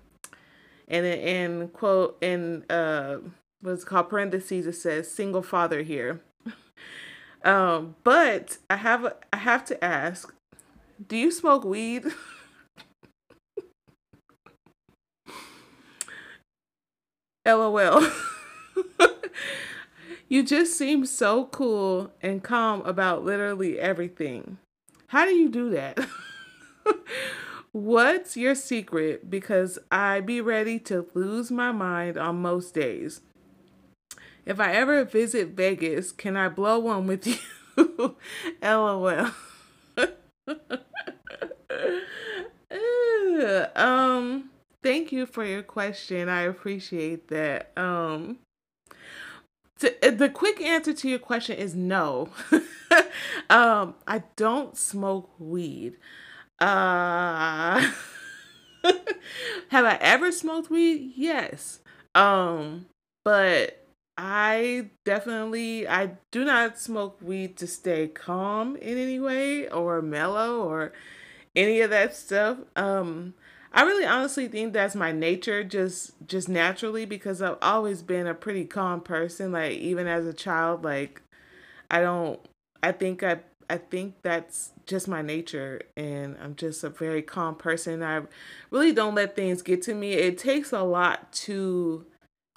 And 0.88 1.06
in, 1.06 1.70
quote, 1.70 2.18
in 2.22 2.66
uh, 2.70 3.20
what's 3.62 3.84
called 3.84 4.10
parentheses, 4.10 4.68
it 4.68 4.74
says 4.74 5.12
single 5.12 5.42
father 5.42 5.82
here. 5.82 6.22
um, 7.44 7.96
but 8.04 8.58
I 8.70 8.78
have 8.78 9.14
I 9.34 9.38
have 9.38 9.66
to 9.66 9.84
ask, 9.84 10.34
do 11.08 11.18
you 11.18 11.32
smoke 11.32 11.64
weed? 11.64 12.06
LOL. 17.46 18.08
you 20.30 20.44
just 20.44 20.78
seem 20.78 21.06
so 21.06 21.46
cool 21.46 22.12
and 22.22 22.44
calm 22.44 22.82
about 22.82 23.24
literally 23.24 23.80
everything. 23.80 24.58
How 25.08 25.26
do 25.26 25.32
you 25.32 25.50
do 25.50 25.72
that? 25.72 26.00
What's 27.72 28.38
your 28.38 28.56
secret? 28.56 29.30
Because 29.30 29.80
I 29.92 30.22
be 30.22 30.42
ready 30.42 30.80
to 30.82 31.08
lose 31.14 31.52
my 31.52 31.72
mind 31.72 32.18
on 32.18 32.42
most 32.42 32.74
days. 32.74 33.22
If 34.50 34.60
I 34.60 34.74
ever 34.74 35.06
visit 35.06 35.50
Vegas, 35.50 36.12
can 36.12 36.36
I 36.36 36.50
blow 36.50 36.80
one 36.80 37.06
with 37.06 37.28
you? 37.28 37.38
LOL. 38.64 39.30
um 43.76 44.50
Thank 44.82 45.12
you 45.12 45.26
for 45.28 45.46
your 45.46 45.62
question. 45.62 46.30
I 46.30 46.42
appreciate 46.42 47.28
that. 47.28 47.72
Um 47.78 48.40
to, 49.78 50.08
uh, 50.08 50.16
the 50.16 50.30
quick 50.30 50.60
answer 50.62 50.94
to 50.94 51.08
your 51.08 51.20
question 51.20 51.56
is 51.56 51.76
no. 51.76 52.30
um 53.52 53.94
I 54.08 54.24
don't 54.36 54.76
smoke 54.76 55.30
weed. 55.38 55.98
Uh 56.60 57.88
have 59.70 59.86
I 59.86 60.00
ever 60.02 60.32
smoked 60.32 60.72
weed? 60.72 61.14
Yes. 61.16 61.82
Um 62.16 62.88
but 63.24 63.79
I 64.22 64.90
definitely 65.06 65.88
I 65.88 66.12
do 66.30 66.44
not 66.44 66.78
smoke 66.78 67.18
weed 67.22 67.56
to 67.56 67.68
stay 67.68 68.10
calm 68.10 68.76
in 68.76 68.98
any 68.98 69.18
way 69.18 69.70
or 69.70 70.02
mellow 70.02 70.60
or 70.60 70.92
any 71.56 71.80
of 71.80 71.90
that 71.92 72.14
stuff. 72.18 72.58
Um 72.76 73.34
I 73.72 73.84
really 73.84 74.04
honestly 74.04 74.50
think 74.50 74.74
that's 74.74 74.94
my 74.94 75.14
nature 75.14 75.64
just 75.64 76.16
just 76.28 76.50
naturally 76.50 77.06
because 77.06 77.42
I've 77.42 77.60
always 77.62 78.02
been 78.02 78.28
a 78.28 78.34
pretty 78.34 78.66
calm 78.66 79.00
person 79.00 79.54
like 79.54 79.78
even 79.78 80.06
as 80.06 80.26
a 80.26 80.34
child 80.34 80.84
like 80.84 81.22
I 81.90 82.02
don't 82.02 82.42
I 82.84 82.92
think 82.92 83.24
I 83.24 83.40
I 83.70 83.78
think 83.78 84.16
that's 84.22 84.74
just 84.86 85.08
my 85.08 85.22
nature 85.22 85.80
and 85.96 86.36
I'm 86.44 86.56
just 86.58 86.84
a 86.84 86.90
very 86.90 87.22
calm 87.22 87.56
person. 87.56 88.04
I 88.04 88.24
really 88.70 88.92
don't 88.92 89.16
let 89.16 89.38
things 89.38 89.62
get 89.62 89.82
to 89.84 89.94
me. 89.94 90.12
It 90.14 90.38
takes 90.38 90.74
a 90.74 90.82
lot 90.82 91.32
to 91.48 92.06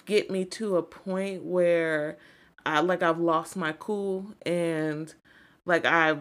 get 0.05 0.29
me 0.29 0.45
to 0.45 0.77
a 0.77 0.83
point 0.83 1.43
where 1.43 2.17
I 2.65 2.79
like 2.79 3.03
I've 3.03 3.19
lost 3.19 3.55
my 3.55 3.73
cool 3.73 4.33
and 4.45 5.13
like 5.65 5.85
I 5.85 6.17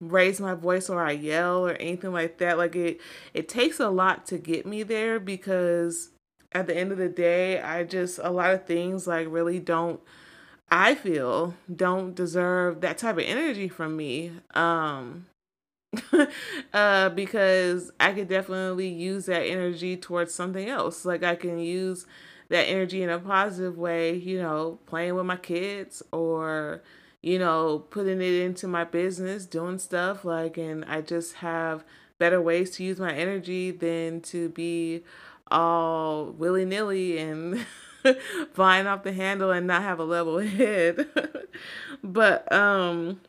raise 0.00 0.40
my 0.40 0.54
voice 0.54 0.88
or 0.88 1.02
I 1.02 1.12
yell 1.12 1.66
or 1.66 1.72
anything 1.72 2.12
like 2.12 2.38
that. 2.38 2.58
Like 2.58 2.76
it 2.76 3.00
it 3.34 3.48
takes 3.48 3.80
a 3.80 3.88
lot 3.88 4.26
to 4.26 4.38
get 4.38 4.66
me 4.66 4.82
there 4.82 5.18
because 5.20 6.10
at 6.52 6.66
the 6.66 6.76
end 6.76 6.92
of 6.92 6.98
the 6.98 7.08
day, 7.08 7.60
I 7.60 7.84
just 7.84 8.18
a 8.22 8.30
lot 8.30 8.52
of 8.52 8.66
things 8.66 9.06
like 9.06 9.26
really 9.30 9.58
don't 9.58 10.00
I 10.70 10.94
feel 10.94 11.54
don't 11.74 12.14
deserve 12.14 12.80
that 12.82 12.98
type 12.98 13.16
of 13.16 13.24
energy 13.24 13.68
from 13.68 13.96
me. 13.96 14.32
Um 14.54 15.26
uh 16.72 17.08
because 17.10 17.90
I 17.98 18.12
could 18.12 18.28
definitely 18.28 18.88
use 18.88 19.26
that 19.26 19.42
energy 19.42 19.96
towards 19.96 20.34
something 20.34 20.68
else. 20.68 21.04
Like 21.04 21.22
I 21.22 21.34
can 21.34 21.58
use 21.58 22.06
that 22.48 22.64
energy 22.64 23.02
in 23.02 23.10
a 23.10 23.18
positive 23.18 23.76
way, 23.76 24.14
you 24.14 24.40
know, 24.40 24.78
playing 24.86 25.14
with 25.14 25.26
my 25.26 25.36
kids 25.36 26.02
or 26.12 26.82
you 27.22 27.38
know, 27.38 27.80
putting 27.90 28.20
it 28.20 28.34
into 28.42 28.68
my 28.68 28.84
business, 28.84 29.44
doing 29.44 29.78
stuff 29.78 30.24
like, 30.24 30.56
and 30.56 30.84
I 30.84 31.00
just 31.00 31.34
have 31.34 31.84
better 32.18 32.40
ways 32.40 32.70
to 32.70 32.84
use 32.84 32.98
my 32.98 33.12
energy 33.12 33.70
than 33.70 34.20
to 34.22 34.48
be 34.50 35.02
all 35.50 36.26
willy 36.26 36.64
nilly 36.64 37.18
and 37.18 37.66
flying 38.52 38.86
off 38.86 39.02
the 39.02 39.12
handle 39.12 39.50
and 39.50 39.66
not 39.66 39.82
have 39.82 39.98
a 39.98 40.04
level 40.04 40.38
head. 40.46 41.08
but, 42.04 42.50
um, 42.52 43.20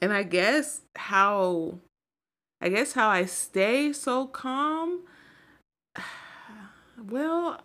and 0.00 0.12
I 0.12 0.24
guess 0.24 0.82
how, 0.96 1.78
I 2.60 2.70
guess 2.70 2.94
how 2.94 3.08
I 3.08 3.24
stay 3.24 3.92
so 3.92 4.26
calm, 4.26 5.02
well, 7.08 7.60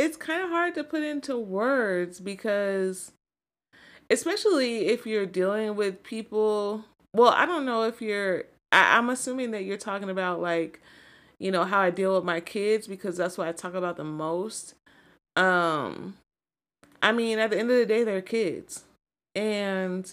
it's 0.00 0.16
kind 0.16 0.42
of 0.42 0.48
hard 0.48 0.74
to 0.74 0.82
put 0.82 1.02
into 1.02 1.36
words 1.36 2.20
because 2.20 3.12
especially 4.08 4.86
if 4.86 5.06
you're 5.06 5.26
dealing 5.26 5.76
with 5.76 6.02
people 6.02 6.84
well 7.14 7.30
i 7.30 7.44
don't 7.44 7.66
know 7.66 7.82
if 7.82 8.00
you're 8.00 8.44
I, 8.72 8.96
i'm 8.96 9.10
assuming 9.10 9.50
that 9.50 9.64
you're 9.64 9.76
talking 9.76 10.08
about 10.08 10.40
like 10.40 10.80
you 11.38 11.50
know 11.50 11.64
how 11.64 11.80
i 11.80 11.90
deal 11.90 12.14
with 12.14 12.24
my 12.24 12.40
kids 12.40 12.86
because 12.86 13.18
that's 13.18 13.36
what 13.36 13.46
i 13.46 13.52
talk 13.52 13.74
about 13.74 13.96
the 13.96 14.04
most. 14.04 14.74
Um 15.36 16.16
i 17.02 17.12
mean 17.12 17.38
at 17.38 17.50
the 17.50 17.58
end 17.58 17.70
of 17.70 17.76
the 17.76 17.86
day 17.86 18.02
they're 18.04 18.22
kids. 18.22 18.84
And 19.34 20.12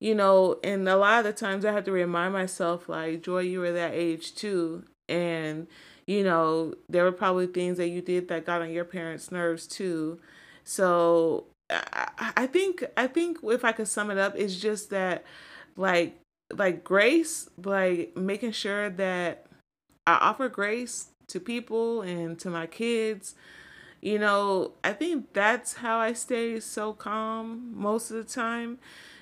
you 0.00 0.14
know 0.14 0.58
and 0.62 0.88
a 0.88 0.96
lot 0.96 1.18
of 1.20 1.24
the 1.24 1.32
times 1.32 1.64
i 1.64 1.72
have 1.72 1.84
to 1.84 1.92
remind 1.92 2.32
myself 2.32 2.88
like 2.88 3.22
joy 3.22 3.40
you 3.40 3.60
were 3.60 3.72
that 3.72 3.94
age 3.94 4.34
too. 4.34 4.84
And 5.08 5.66
you 6.06 6.24
know 6.24 6.74
there 6.88 7.04
were 7.04 7.12
probably 7.12 7.46
things 7.46 7.78
that 7.78 7.88
you 7.88 8.00
did 8.00 8.28
that 8.28 8.44
got 8.44 8.62
on 8.62 8.70
your 8.70 8.84
parents 8.84 9.30
nerves 9.30 9.66
too 9.66 10.18
so 10.64 11.46
I 11.70 12.46
think 12.46 12.84
I 12.96 13.06
think 13.06 13.38
if 13.42 13.64
I 13.64 13.72
could 13.72 13.88
sum 13.88 14.10
it 14.10 14.18
up, 14.18 14.34
it's 14.36 14.56
just 14.56 14.90
that 14.90 15.24
like 15.76 16.18
like 16.52 16.84
grace, 16.84 17.48
like 17.62 18.16
making 18.16 18.52
sure 18.52 18.90
that 18.90 19.46
I 20.06 20.14
offer 20.14 20.48
grace 20.48 21.08
to 21.28 21.40
people 21.40 22.02
and 22.02 22.38
to 22.40 22.50
my 22.50 22.66
kids. 22.66 23.34
You 24.00 24.18
know, 24.18 24.72
I 24.82 24.92
think 24.92 25.32
that's 25.32 25.74
how 25.74 25.98
I 25.98 26.12
stay 26.12 26.58
so 26.60 26.92
calm 26.92 27.72
most 27.74 28.10
of 28.10 28.16
the 28.16 28.24
time 28.24 28.78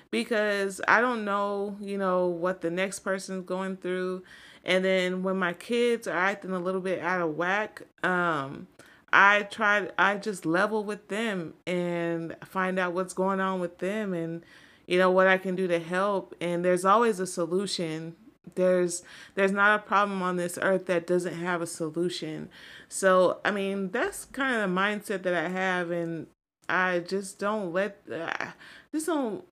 because 0.09 0.81
I 0.87 1.01
don't 1.01 1.23
know, 1.23 1.77
you 1.79 1.97
know, 1.97 2.27
what 2.27 2.61
the 2.61 2.71
next 2.71 2.99
person's 2.99 3.45
going 3.45 3.77
through. 3.77 4.23
And 4.63 4.85
then 4.85 5.23
when 5.23 5.37
my 5.37 5.53
kids 5.53 6.07
are 6.07 6.17
acting 6.17 6.51
a 6.51 6.59
little 6.59 6.81
bit 6.81 6.99
out 6.99 7.21
of 7.21 7.35
whack, 7.35 7.81
um, 8.03 8.67
I 9.11 9.43
try, 9.43 9.89
I 9.97 10.15
just 10.17 10.45
level 10.45 10.83
with 10.83 11.07
them 11.07 11.55
and 11.65 12.35
find 12.45 12.79
out 12.79 12.93
what's 12.93 13.13
going 13.13 13.39
on 13.39 13.59
with 13.59 13.79
them 13.79 14.13
and 14.13 14.43
you 14.87 14.97
know 14.97 15.11
what 15.11 15.27
I 15.27 15.37
can 15.37 15.55
do 15.55 15.67
to 15.67 15.79
help 15.79 16.35
and 16.39 16.63
there's 16.63 16.85
always 16.85 17.19
a 17.19 17.27
solution. 17.27 18.15
There's 18.55 19.03
there's 19.35 19.51
not 19.51 19.79
a 19.79 19.83
problem 19.83 20.21
on 20.21 20.35
this 20.35 20.57
earth 20.61 20.87
that 20.87 21.07
doesn't 21.07 21.35
have 21.35 21.61
a 21.61 21.67
solution. 21.67 22.49
So, 22.89 23.39
I 23.45 23.51
mean, 23.51 23.91
that's 23.91 24.25
kind 24.25 24.55
of 24.55 24.69
the 24.69 24.75
mindset 24.75 25.23
that 25.23 25.33
I 25.33 25.47
have 25.49 25.91
and 25.91 26.27
I 26.67 26.99
just 26.99 27.39
don't 27.39 27.73
let 27.73 28.01
uh, 28.11 28.47
just 28.93 29.07
don't 29.07 29.45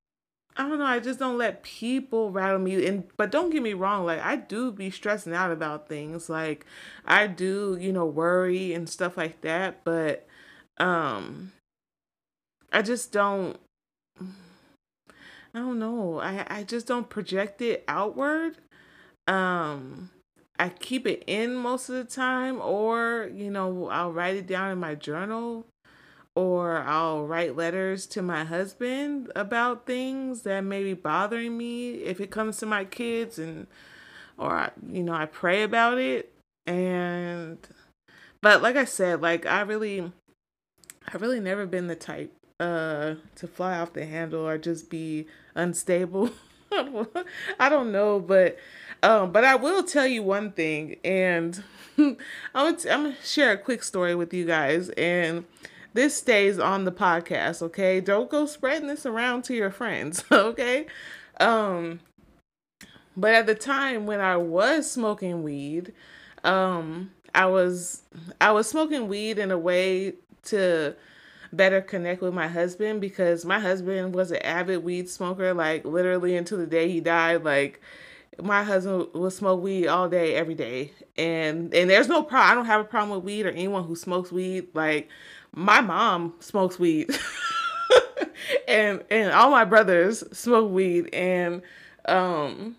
I 0.60 0.64
don't 0.68 0.78
know, 0.80 0.86
I 0.86 1.00
just 1.00 1.20
don't 1.20 1.38
let 1.38 1.64
people 1.64 2.32
rattle 2.32 2.60
me 2.60 2.86
and 2.86 3.06
but 3.16 3.32
don't 3.32 3.50
get 3.50 3.64
me 3.64 3.72
wrong, 3.74 4.06
like 4.06 4.20
I 4.20 4.36
do 4.36 4.74
be 4.74 4.92
stressing 4.92 5.34
out 5.34 5.52
about 5.54 5.88
things. 5.88 6.30
Like 6.30 6.66
I 7.06 7.28
do, 7.28 7.78
you 7.80 7.94
know, 7.94 8.06
worry 8.06 8.74
and 8.74 8.90
stuff 8.90 9.16
like 9.16 9.40
that, 9.40 9.86
but 9.86 10.28
um 10.78 11.54
I 12.74 12.82
just 12.82 13.14
don't 13.14 13.58
I 14.20 15.60
don't 15.60 15.80
know. 15.80 16.20
I 16.20 16.46
I 16.50 16.64
just 16.64 16.88
don't 16.88 17.10
project 17.10 17.62
it 17.62 17.86
outward. 17.88 18.58
Um 19.28 20.10
I 20.60 20.68
keep 20.68 21.08
it 21.08 21.24
in 21.26 21.56
most 21.56 21.88
of 21.88 21.96
the 21.96 22.04
time 22.04 22.60
or, 22.60 23.32
you 23.34 23.50
know, 23.50 23.88
I'll 23.88 24.12
write 24.12 24.36
it 24.36 24.46
down 24.48 24.72
in 24.72 24.78
my 24.78 24.96
journal 24.96 25.66
or 26.40 26.78
I'll 26.78 27.26
write 27.26 27.58
letters 27.58 28.06
to 28.08 28.22
my 28.22 28.46
husband 28.46 29.30
about 29.36 29.86
things 29.86 30.44
that 30.44 30.62
may 30.62 30.84
be 30.84 30.94
bothering 30.94 31.58
me 31.58 31.96
if 31.96 32.22
it 32.22 32.32
comes 32.32 32.56
to 32.58 32.66
my 32.66 32.86
kids 32.86 33.38
and 33.38 33.68
or 34.38 34.52
I, 34.52 34.72
you 34.90 35.04
know 35.04 35.12
I 35.12 35.26
pray 35.26 35.64
about 35.64 35.98
it. 35.98 36.32
And 36.66 37.58
but 38.42 38.62
like 38.62 38.78
I 38.78 38.86
said 38.86 39.22
like 39.22 39.46
I 39.46 39.62
really 39.62 40.14
I've 41.14 41.22
really 41.22 41.42
never 41.42 41.66
been 41.66 41.88
the 41.88 41.96
type 41.96 42.34
uh 42.58 43.16
to 43.36 43.48
fly 43.48 43.78
off 43.78 43.92
the 43.92 44.06
handle 44.06 44.48
or 44.48 44.58
just 44.58 44.90
be 44.90 45.28
unstable. 45.56 46.30
I 47.60 47.68
don't 47.68 47.92
know 47.92 48.22
but 48.22 48.58
um 49.04 49.34
but 49.34 49.44
I 49.44 49.56
will 49.56 49.84
tell 49.84 50.08
you 50.08 50.24
one 50.24 50.54
thing 50.54 50.96
and 51.04 51.62
t- 51.98 52.16
I'm 52.56 52.78
gonna 52.78 53.16
share 53.26 53.52
a 53.52 53.58
quick 53.58 53.84
story 53.84 54.16
with 54.16 54.34
you 54.34 54.46
guys 54.46 54.88
and 54.92 55.44
this 55.94 56.16
stays 56.16 56.60
on 56.60 56.86
the 56.86 56.92
podcast, 56.92 57.62
okay? 57.62 58.00
Don't 58.00 58.30
go 58.30 58.46
spreading 58.46 58.88
this 58.88 59.06
around 59.06 59.44
to 59.46 59.54
your 59.56 59.72
friends, 59.72 60.24
okay? 60.32 60.88
Um 61.40 62.00
but 63.18 63.34
at 63.34 63.48
the 63.48 63.56
time 63.56 64.06
when 64.06 64.22
I 64.22 64.38
was 64.38 64.90
smoking 64.90 65.44
weed, 65.44 65.94
um 66.44 67.12
I 67.34 67.46
was 67.46 68.04
I 68.40 68.52
was 68.52 68.68
smoking 68.68 69.08
weed 69.08 69.40
in 69.40 69.52
a 69.52 69.58
way 69.58 70.14
to 70.46 70.96
better 71.52 71.82
connect 71.82 72.22
with 72.22 72.34
my 72.34 72.48
husband 72.48 73.02
because 73.02 73.44
my 73.46 73.60
husband 73.60 74.14
was 74.14 74.32
an 74.32 74.38
avid 74.38 74.84
weed 74.84 75.10
smoker 75.10 75.54
like 75.54 75.84
literally 75.84 76.36
until 76.36 76.58
the 76.58 76.68
day 76.68 76.92
he 76.92 77.00
died 77.00 77.44
like 77.44 77.82
my 78.42 78.64
husband 78.64 79.08
will 79.14 79.32
smoke 79.32 79.62
weed 79.62 79.88
all 79.88 80.08
day 80.08 80.36
every 80.36 80.54
day 80.54 80.92
and 81.18 81.74
and 81.74 81.90
there's 81.90 82.08
no 82.08 82.22
problem 82.22 82.52
i 82.52 82.54
don't 82.54 82.66
have 82.66 82.82
a 82.82 82.86
problem 82.86 83.10
with 83.10 83.26
weed 83.26 83.46
or 83.46 83.50
anyone 83.50 83.84
who 83.84 83.96
smokes 83.96 84.32
weed 84.32 84.68
like 84.76 85.10
my 85.54 85.82
mom 85.82 86.34
smokes 86.40 86.80
weed. 86.80 87.10
And 88.68 89.04
and 89.10 89.32
all 89.32 89.52
my 89.52 89.66
brothers 89.66 90.24
smoke 90.32 90.72
weed. 90.72 91.10
And 91.14 91.62
um 92.06 92.76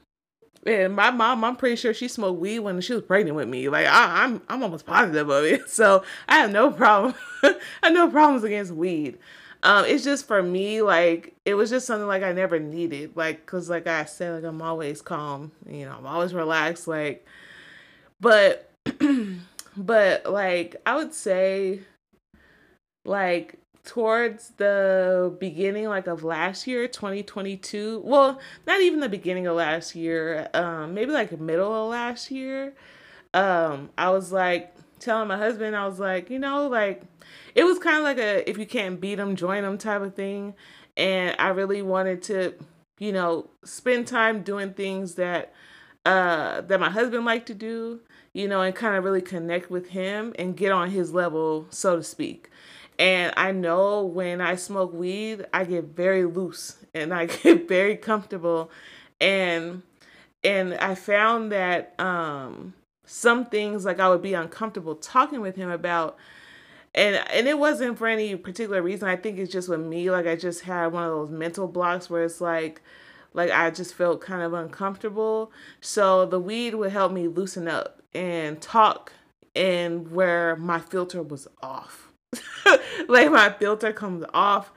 and 0.66 0.94
my 0.94 1.10
mom 1.10 1.42
i'm 1.42 1.56
pretty 1.56 1.76
sure 1.76 1.94
she 1.94 2.06
smoked 2.06 2.38
weed 2.38 2.60
when 2.60 2.80
she 2.80 2.94
was 2.94 3.02
pregnant 3.02 3.36
with 3.36 3.48
me. 3.48 3.68
Like 3.68 3.86
I, 3.86 4.24
am 4.24 4.34
I'm, 4.34 4.42
I'm 4.48 4.62
almost 4.62 4.86
positive 4.86 5.28
of 5.28 5.44
it. 5.44 5.62
So 5.68 6.04
i 6.28 6.38
have 6.38 6.50
no 6.50 6.70
problem 6.70 7.14
i 7.42 7.56
have 7.82 7.92
no 7.92 8.10
problems 8.10 8.44
against 8.44 8.72
weed. 8.72 9.18
Um 9.62 9.84
it's 9.84 10.04
just 10.04 10.26
for 10.26 10.42
me 10.42 10.82
like 10.82 11.34
it 11.44 11.54
was 11.54 11.70
just 11.70 11.86
something 11.86 12.08
like 12.08 12.22
i 12.22 12.32
never 12.32 12.58
needed. 12.58 13.16
Like 13.16 13.44
because 13.44 13.68
like 13.68 13.86
i 13.86 14.04
said 14.04 14.34
like 14.34 14.48
i'm 14.48 14.62
always 14.62 15.02
calm 15.02 15.52
you 15.68 15.84
know 15.84 15.94
i'm 15.98 16.06
always 16.06 16.34
relaxed 16.34 16.88
like 16.88 17.26
but 18.20 18.70
but 19.76 20.30
like 20.30 20.76
i 20.86 20.96
would 20.96 21.14
say 21.14 21.80
like 23.04 23.56
towards 23.84 24.50
the 24.58 25.34
beginning 25.40 25.88
like 25.88 26.06
of 26.06 26.22
last 26.22 26.66
year 26.66 26.86
2022 26.86 28.02
well 28.04 28.38
not 28.66 28.80
even 28.80 29.00
the 29.00 29.08
beginning 29.08 29.46
of 29.46 29.56
last 29.56 29.94
year 29.94 30.48
um 30.52 30.92
maybe 30.92 31.10
like 31.10 31.38
middle 31.40 31.84
of 31.84 31.90
last 31.90 32.30
year 32.30 32.74
um 33.32 33.88
i 33.96 34.10
was 34.10 34.32
like 34.32 34.74
telling 34.98 35.28
my 35.28 35.36
husband 35.36 35.74
i 35.74 35.86
was 35.86 35.98
like 35.98 36.28
you 36.28 36.38
know 36.38 36.68
like 36.68 37.02
it 37.54 37.64
was 37.64 37.78
kind 37.78 37.96
of 37.96 38.02
like 38.02 38.18
a 38.18 38.48
if 38.48 38.58
you 38.58 38.66
can't 38.66 39.00
beat 39.00 39.14
them 39.14 39.34
join 39.34 39.62
them 39.62 39.78
type 39.78 40.02
of 40.02 40.14
thing. 40.14 40.54
And 40.96 41.34
i 41.38 41.48
really 41.48 41.80
wanted 41.80 42.22
to 42.24 42.54
you 42.98 43.12
know 43.12 43.48
spend 43.64 44.06
time 44.06 44.42
doing 44.42 44.74
things 44.74 45.14
that 45.14 45.54
uh 46.04 46.60
that 46.62 46.78
my 46.78 46.90
husband 46.90 47.24
liked 47.24 47.46
to 47.46 47.54
do 47.54 48.00
you 48.32 48.46
know 48.46 48.60
and 48.60 48.74
kind 48.74 48.94
of 48.94 49.04
really 49.04 49.22
connect 49.22 49.70
with 49.70 49.88
him 49.88 50.34
and 50.38 50.56
get 50.56 50.70
on 50.70 50.90
his 50.90 51.12
level 51.12 51.66
so 51.70 51.96
to 51.96 52.02
speak 52.02 52.49
and 53.00 53.32
I 53.38 53.50
know 53.50 54.04
when 54.04 54.42
I 54.42 54.56
smoke 54.56 54.92
weed, 54.92 55.46
I 55.54 55.64
get 55.64 55.84
very 55.84 56.26
loose 56.26 56.76
and 56.94 57.14
I 57.14 57.26
get 57.42 57.66
very 57.66 57.96
comfortable. 57.96 58.70
And 59.20 59.82
and 60.44 60.74
I 60.74 60.94
found 60.94 61.50
that 61.50 61.98
um 61.98 62.74
some 63.06 63.46
things 63.46 63.86
like 63.86 64.00
I 64.00 64.10
would 64.10 64.22
be 64.22 64.34
uncomfortable 64.34 64.94
talking 64.94 65.40
with 65.40 65.56
him 65.56 65.70
about 65.70 66.16
and 66.94 67.16
and 67.32 67.48
it 67.48 67.58
wasn't 67.58 67.96
for 67.96 68.06
any 68.06 68.36
particular 68.36 68.82
reason. 68.82 69.08
I 69.08 69.16
think 69.16 69.38
it's 69.38 69.52
just 69.52 69.70
with 69.70 69.80
me. 69.80 70.10
Like 70.10 70.26
I 70.26 70.36
just 70.36 70.62
had 70.62 70.88
one 70.88 71.04
of 71.04 71.10
those 71.10 71.30
mental 71.30 71.68
blocks 71.68 72.10
where 72.10 72.24
it's 72.24 72.40
like, 72.40 72.82
like 73.32 73.50
I 73.50 73.70
just 73.70 73.94
felt 73.94 74.20
kind 74.20 74.42
of 74.42 74.52
uncomfortable. 74.52 75.52
So 75.80 76.26
the 76.26 76.40
weed 76.40 76.74
would 76.74 76.92
help 76.92 77.12
me 77.12 77.28
loosen 77.28 77.66
up 77.66 78.02
and 78.12 78.60
talk, 78.60 79.12
and 79.56 80.10
where 80.10 80.56
my 80.56 80.80
filter 80.80 81.22
was 81.22 81.48
off. 81.62 82.09
like 83.08 83.30
my 83.30 83.50
filter 83.50 83.92
comes 83.92 84.24
off, 84.32 84.72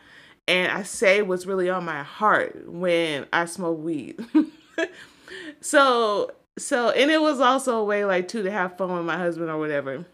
and 0.47 0.71
I 0.71 0.83
say 0.83 1.21
what's 1.21 1.45
really 1.45 1.69
on 1.69 1.85
my 1.85 2.03
heart 2.03 2.67
when 2.67 3.27
I 3.31 3.45
smoke 3.45 3.79
weed. 3.79 4.19
so 5.61 6.31
so 6.57 6.89
and 6.91 7.09
it 7.09 7.21
was 7.21 7.39
also 7.39 7.77
a 7.77 7.83
way 7.83 8.05
like 8.05 8.27
too 8.27 8.43
to 8.43 8.51
have 8.51 8.77
fun 8.77 8.95
with 8.95 9.05
my 9.05 9.17
husband 9.17 9.49
or 9.49 9.57
whatever 9.57 10.05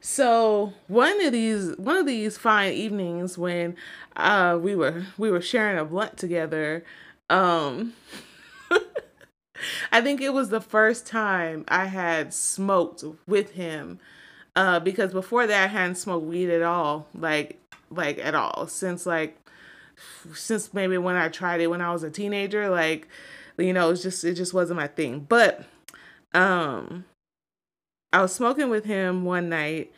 so 0.00 0.72
one 0.88 1.24
of 1.24 1.32
these 1.32 1.76
one 1.76 1.96
of 1.96 2.06
these 2.06 2.36
fine 2.36 2.72
evenings 2.72 3.38
when 3.38 3.76
uh 4.16 4.58
we 4.60 4.74
were 4.74 5.04
we 5.16 5.30
were 5.30 5.40
sharing 5.40 5.78
a 5.78 5.84
blunt 5.84 6.16
together 6.16 6.84
um 7.30 7.92
I 9.92 10.00
think 10.00 10.20
it 10.20 10.34
was 10.34 10.50
the 10.50 10.60
first 10.60 11.06
time 11.06 11.64
I 11.68 11.86
had 11.86 12.34
smoked 12.34 13.04
with 13.26 13.52
him 13.52 13.98
uh 14.56 14.80
because 14.80 15.12
before 15.12 15.46
that 15.46 15.64
I 15.64 15.66
hadn't 15.68 15.96
smoked 15.96 16.26
weed 16.26 16.50
at 16.50 16.62
all 16.62 17.06
like 17.14 17.60
like 17.90 18.18
at 18.18 18.34
all 18.34 18.66
since 18.66 19.06
like 19.06 19.38
since 20.34 20.74
maybe 20.74 20.98
when 20.98 21.16
I 21.16 21.28
tried 21.28 21.60
it 21.60 21.68
when 21.68 21.80
I 21.80 21.92
was 21.92 22.02
a 22.02 22.10
teenager 22.10 22.68
like 22.68 23.08
you 23.58 23.72
know, 23.72 23.90
it's 23.90 24.02
just 24.02 24.24
it 24.24 24.34
just 24.34 24.52
wasn't 24.52 24.78
my 24.78 24.86
thing. 24.86 25.20
But 25.28 25.64
um 26.34 27.04
I 28.12 28.22
was 28.22 28.32
smoking 28.32 28.70
with 28.70 28.84
him 28.84 29.24
one 29.24 29.48
night 29.48 29.92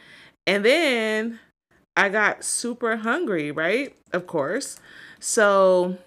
and 0.47 0.65
then 0.65 1.41
I 1.97 2.09
got 2.09 2.45
super 2.45 2.97
hungry, 2.97 3.51
right? 3.51 3.97
Of 4.13 4.27
course. 4.27 4.81
So 5.19 5.99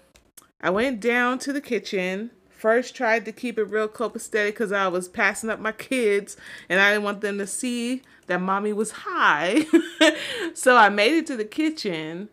I 0.60 0.70
went 0.70 1.00
down 1.00 1.38
to 1.40 1.52
the 1.52 1.60
kitchen. 1.60 2.30
First 2.48 2.94
tried 2.94 3.24
to 3.24 3.32
keep 3.32 3.58
it 3.58 3.64
real 3.64 3.88
copacetic 3.88 4.46
because 4.48 4.72
I 4.72 4.88
was 4.88 5.08
passing 5.08 5.50
up 5.50 5.60
my 5.60 5.72
kids 5.72 6.36
and 6.68 6.80
I 6.80 6.92
didn't 6.92 7.04
want 7.04 7.20
them 7.20 7.38
to 7.38 7.46
see 7.46 8.02
that 8.26 8.40
mommy 8.40 8.72
was 8.72 8.92
high. 8.92 9.66
so 10.54 10.76
I 10.76 10.88
made 10.88 11.14
it 11.14 11.26
to 11.26 11.36
the 11.36 11.44
kitchen 11.44 12.28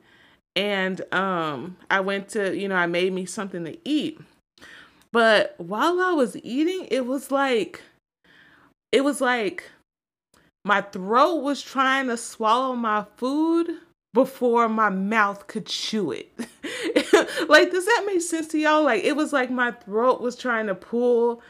and 0.55 1.01
um 1.13 1.77
I 1.89 1.99
went 1.99 2.29
to, 2.29 2.55
you 2.55 2.67
know, 2.67 2.75
I 2.75 2.87
made 2.87 3.13
me 3.13 3.25
something 3.25 3.65
to 3.65 3.77
eat. 3.87 4.19
But 5.11 5.55
while 5.57 5.99
I 5.99 6.11
was 6.11 6.37
eating, 6.43 6.87
it 6.91 7.05
was 7.05 7.31
like, 7.31 7.81
it 8.91 9.03
was 9.03 9.21
like 9.21 9.63
my 10.65 10.81
throat 10.81 11.41
was 11.41 11.61
trying 11.61 12.07
to 12.07 12.17
swallow 12.17 12.75
my 12.75 13.05
food 13.17 13.69
before 14.13 14.67
my 14.69 14.89
mouth 14.89 15.47
could 15.47 15.65
chew 15.65 16.11
it. 16.11 16.31
like, 17.49 17.71
does 17.71 17.85
that 17.85 18.03
make 18.05 18.21
sense 18.21 18.47
to 18.49 18.59
y'all? 18.59 18.83
Like, 18.83 19.03
it 19.03 19.15
was 19.15 19.31
like 19.31 19.49
my 19.49 19.71
throat 19.71 20.21
was 20.21 20.35
trying 20.35 20.67
to 20.67 20.75
pull 20.75 21.41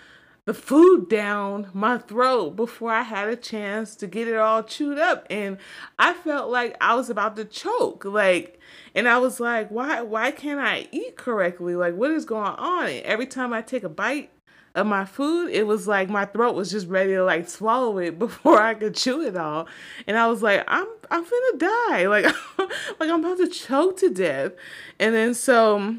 the 0.50 0.54
food 0.56 1.08
down 1.08 1.70
my 1.76 2.00
throat 2.00 2.56
before 2.56 2.90
I 2.90 3.04
had 3.04 3.28
a 3.28 3.36
chance 3.36 3.96
to 3.98 4.08
get 4.08 4.28
it 4.28 4.36
all 4.36 4.64
chewed 4.64 4.98
up. 4.98 5.28
And 5.30 5.60
I 6.00 6.14
felt 6.14 6.50
like 6.50 6.76
I 6.82 6.96
was 6.96 7.12
about 7.12 7.36
to 7.36 7.46
choke. 7.46 8.04
Like, 8.04 8.60
and 8.96 9.08
I 9.08 9.20
was 9.20 9.40
like, 9.40 9.70
why 9.70 10.02
why 10.02 10.32
can't 10.32 10.60
I 10.60 10.88
eat 10.92 11.18
correctly? 11.18 11.76
Like 11.76 11.94
what 11.94 12.10
is 12.10 12.26
going 12.26 12.56
on? 12.56 12.88
And 12.88 13.06
every 13.06 13.28
time 13.28 13.54
I 13.54 13.62
take 13.62 13.84
a 13.84 13.90
bite 13.90 14.32
of 14.74 14.88
my 14.88 15.06
food, 15.06 15.52
it 15.52 15.68
was 15.68 15.88
like 15.88 16.10
my 16.10 16.26
throat 16.26 16.56
was 16.56 16.72
just 16.72 16.88
ready 16.88 17.12
to 17.12 17.24
like 17.24 17.48
swallow 17.48 18.00
it 18.00 18.18
before 18.26 18.60
I 18.60 18.74
could 18.74 18.96
chew 18.96 19.22
it 19.22 19.38
all. 19.38 19.68
And 20.08 20.18
I 20.18 20.26
was 20.26 20.42
like, 20.42 20.64
I'm 20.68 20.88
I'm 21.12 21.26
gonna 21.26 21.58
die. 21.60 22.08
Like 22.08 22.26
like 23.00 23.12
I'm 23.12 23.24
about 23.24 23.38
to 23.38 23.50
choke 23.50 23.98
to 23.98 24.10
death. 24.10 24.54
And 25.00 25.14
then 25.14 25.36
so 25.36 25.98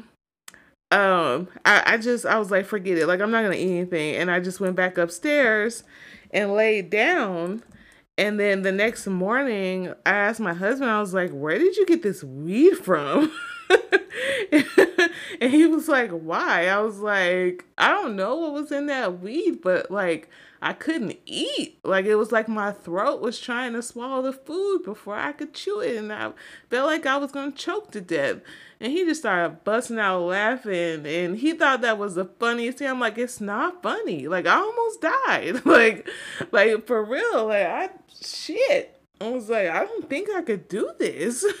um 0.91 1.47
I, 1.65 1.83
I 1.93 1.97
just 1.97 2.25
I 2.25 2.37
was 2.37 2.51
like 2.51 2.65
forget 2.65 2.97
it. 2.97 3.07
Like 3.07 3.21
i'm 3.21 3.31
not 3.31 3.43
gonna 3.43 3.55
eat 3.55 3.69
anything. 3.77 4.15
And 4.15 4.29
i 4.31 4.39
just 4.39 4.59
went 4.59 4.75
back 4.75 4.97
upstairs 4.97 5.83
and 6.31 6.53
laid 6.53 6.89
down. 6.89 7.63
And 8.17 8.39
then 8.39 8.61
the 8.61 8.71
next 8.71 9.07
morning 9.07 9.93
i 10.05 10.11
asked 10.11 10.39
my 10.39 10.53
husband 10.53 10.91
i 10.91 10.99
was 10.99 11.13
like 11.13 11.31
where 11.31 11.57
did 11.57 11.77
you 11.77 11.85
get 11.85 12.03
this 12.03 12.23
weed 12.23 12.75
from? 12.77 13.31
And 15.41 15.51
he 15.51 15.65
was 15.65 15.87
like 15.87 16.11
why? 16.11 16.67
I 16.67 16.79
was 16.79 16.99
like 16.99 17.65
i 17.77 17.89
don't 17.89 18.15
know 18.15 18.35
what 18.35 18.53
was 18.53 18.71
in 18.71 18.87
that 18.87 19.19
weed 19.21 19.61
but 19.61 19.89
like 19.89 20.29
I 20.61 20.73
couldn't 20.73 21.17
eat. 21.25 21.79
Like 21.83 22.05
it 22.05 22.15
was 22.15 22.31
like 22.31 22.47
my 22.47 22.71
throat 22.71 23.19
was 23.19 23.39
trying 23.39 23.73
to 23.73 23.81
swallow 23.81 24.21
the 24.21 24.33
food 24.33 24.83
before 24.83 25.15
I 25.15 25.31
could 25.31 25.53
chew 25.53 25.79
it, 25.79 25.95
and 25.97 26.13
I 26.13 26.33
felt 26.69 26.85
like 26.85 27.05
I 27.05 27.17
was 27.17 27.31
gonna 27.31 27.51
choke 27.51 27.91
to 27.91 28.01
death. 28.01 28.37
And 28.79 28.91
he 28.91 29.03
just 29.03 29.21
started 29.21 29.63
busting 29.63 29.99
out 29.99 30.21
laughing, 30.21 31.05
and 31.05 31.37
he 31.37 31.53
thought 31.53 31.81
that 31.81 31.97
was 31.97 32.15
the 32.15 32.25
funniest 32.25 32.77
thing. 32.77 32.87
I'm 32.87 32.99
like, 32.99 33.17
it's 33.17 33.41
not 33.41 33.81
funny. 33.81 34.27
Like 34.27 34.45
I 34.45 34.55
almost 34.57 35.01
died. 35.01 35.65
like, 35.65 36.07
like 36.51 36.85
for 36.85 37.03
real. 37.03 37.47
Like 37.47 37.67
I 37.67 37.89
shit. 38.23 38.99
I 39.19 39.29
was 39.29 39.49
like, 39.49 39.67
I 39.67 39.85
don't 39.85 40.09
think 40.09 40.29
I 40.29 40.41
could 40.41 40.67
do 40.67 40.91
this. 40.99 41.45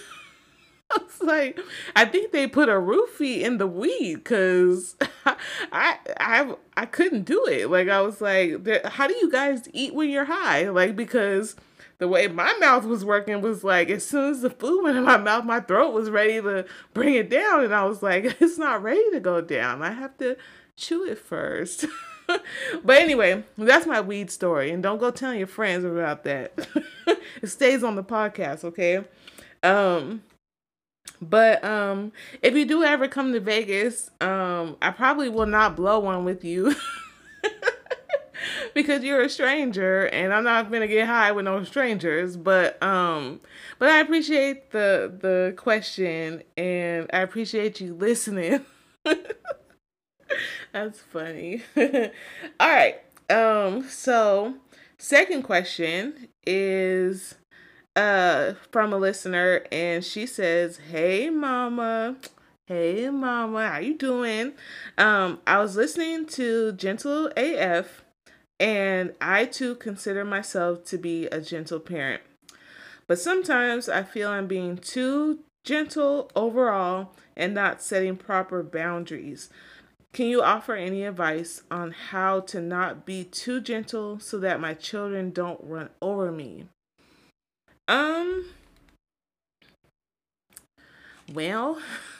Was 1.01 1.21
like, 1.21 1.59
I 1.95 2.05
think 2.05 2.31
they 2.31 2.47
put 2.47 2.69
a 2.69 2.73
roofie 2.73 3.41
in 3.41 3.57
the 3.57 3.67
weed 3.67 4.15
because 4.15 4.95
I 5.71 5.97
I 6.19 6.55
I 6.75 6.85
couldn't 6.85 7.23
do 7.23 7.45
it. 7.45 7.69
Like 7.69 7.89
I 7.89 8.01
was 8.01 8.21
like, 8.21 8.85
how 8.85 9.07
do 9.07 9.15
you 9.15 9.31
guys 9.31 9.67
eat 9.73 9.93
when 9.93 10.09
you're 10.09 10.25
high? 10.25 10.69
Like 10.69 10.95
because 10.95 11.55
the 11.99 12.07
way 12.07 12.27
my 12.27 12.51
mouth 12.59 12.83
was 12.85 13.05
working 13.05 13.41
was 13.41 13.63
like 13.63 13.89
as 13.89 14.05
soon 14.05 14.31
as 14.31 14.41
the 14.41 14.49
food 14.49 14.83
went 14.83 14.97
in 14.97 15.03
my 15.03 15.17
mouth, 15.17 15.45
my 15.45 15.59
throat 15.59 15.93
was 15.93 16.09
ready 16.09 16.41
to 16.41 16.65
bring 16.93 17.13
it 17.13 17.29
down, 17.29 17.63
and 17.63 17.73
I 17.73 17.85
was 17.85 18.01
like, 18.01 18.37
it's 18.41 18.57
not 18.57 18.81
ready 18.81 19.11
to 19.11 19.19
go 19.19 19.39
down. 19.41 19.83
I 19.83 19.91
have 19.91 20.17
to 20.17 20.35
chew 20.75 21.05
it 21.05 21.19
first. 21.19 21.85
but 22.27 22.97
anyway, 23.01 23.43
that's 23.57 23.85
my 23.85 24.01
weed 24.01 24.31
story, 24.31 24.71
and 24.71 24.81
don't 24.81 24.97
go 24.99 25.11
telling 25.11 25.37
your 25.37 25.47
friends 25.47 25.85
about 25.85 26.23
that. 26.23 26.67
it 27.41 27.47
stays 27.47 27.83
on 27.83 27.95
the 27.95 28.03
podcast, 28.03 28.63
okay? 28.63 29.03
Um 29.61 30.23
but 31.21 31.63
um 31.63 32.11
if 32.41 32.55
you 32.55 32.65
do 32.65 32.83
ever 32.83 33.07
come 33.07 33.33
to 33.33 33.39
Vegas, 33.39 34.09
um 34.19 34.77
I 34.81 34.91
probably 34.91 35.29
will 35.29 35.45
not 35.45 35.75
blow 35.75 35.99
one 35.99 36.25
with 36.25 36.43
you. 36.43 36.75
because 38.73 39.03
you're 39.03 39.21
a 39.21 39.29
stranger 39.29 40.07
and 40.07 40.33
I'm 40.33 40.43
not 40.43 40.71
gonna 40.71 40.87
get 40.87 41.07
high 41.07 41.31
with 41.31 41.45
no 41.45 41.63
strangers. 41.63 42.37
But 42.37 42.81
um 42.81 43.39
but 43.79 43.89
I 43.89 43.99
appreciate 43.99 44.71
the 44.71 45.13
the 45.19 45.53
question 45.57 46.43
and 46.57 47.09
I 47.13 47.19
appreciate 47.19 47.79
you 47.81 47.93
listening. 47.93 48.65
That's 50.73 50.99
funny. 51.01 51.63
All 51.77 52.69
right. 52.69 52.95
Um 53.29 53.83
so 53.83 54.55
second 54.97 55.43
question 55.43 56.29
is 56.45 57.35
uh 57.95 58.53
from 58.71 58.93
a 58.93 58.97
listener 58.97 59.65
and 59.71 60.03
she 60.03 60.25
says, 60.25 60.77
"Hey 60.91 61.29
mama, 61.29 62.17
hey 62.67 63.09
mama, 63.09 63.67
how 63.67 63.79
you 63.79 63.97
doing? 63.97 64.53
Um 64.97 65.39
I 65.45 65.59
was 65.59 65.75
listening 65.75 66.25
to 66.27 66.71
Gentle 66.73 67.31
AF 67.35 68.03
and 68.59 69.13
I 69.19 69.45
too 69.45 69.75
consider 69.75 70.23
myself 70.23 70.85
to 70.85 70.97
be 70.97 71.25
a 71.27 71.41
gentle 71.41 71.79
parent. 71.79 72.21
But 73.07 73.19
sometimes 73.19 73.89
I 73.89 74.03
feel 74.03 74.29
I'm 74.29 74.47
being 74.47 74.77
too 74.77 75.39
gentle 75.63 76.31
overall 76.35 77.13
and 77.35 77.53
not 77.53 77.81
setting 77.81 78.15
proper 78.15 78.63
boundaries. 78.63 79.49
Can 80.13 80.27
you 80.27 80.41
offer 80.41 80.75
any 80.75 81.03
advice 81.05 81.63
on 81.71 81.91
how 81.91 82.41
to 82.41 82.61
not 82.61 83.05
be 83.05 83.23
too 83.23 83.61
gentle 83.61 84.19
so 84.19 84.37
that 84.39 84.59
my 84.59 84.73
children 84.73 85.31
don't 85.31 85.59
run 85.63 85.89
over 86.01 86.31
me? 86.31 86.65
Um 87.87 88.45
well, 91.33 91.79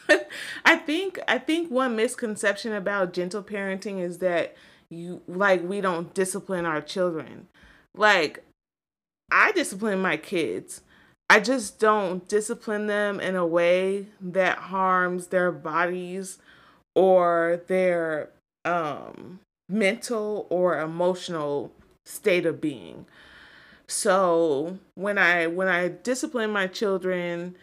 I 0.66 0.76
think 0.78 1.20
I 1.28 1.38
think 1.38 1.70
one 1.72 1.96
misconception 1.96 2.74
about 2.74 3.14
gentle 3.14 3.44
parenting 3.44 4.02
is 4.02 4.20
that 4.20 4.56
you 4.90 5.22
like 5.28 5.64
we 5.64 5.82
don't 5.82 6.14
discipline 6.14 6.66
our 6.66 6.82
children. 6.82 7.48
Like 7.96 8.44
I 9.32 9.52
discipline 9.52 10.02
my 10.02 10.18
kids. 10.18 10.82
I 11.30 11.40
just 11.40 11.80
don't 11.80 12.28
discipline 12.28 12.88
them 12.88 13.20
in 13.20 13.36
a 13.36 13.46
way 13.46 14.08
that 14.20 14.58
harms 14.58 15.28
their 15.28 15.52
bodies 15.52 16.40
or 16.96 17.62
their 17.68 18.32
um 18.66 19.40
mental 19.70 20.48
or 20.50 20.80
emotional 20.80 21.72
state 22.06 22.46
of 22.46 22.62
being. 22.62 23.06
So 23.92 24.80
when 24.96 25.18
I 25.18 25.48
when 25.48 25.68
I 25.68 25.90
discipline 25.90 26.50
my 26.50 26.68
children 26.68 27.58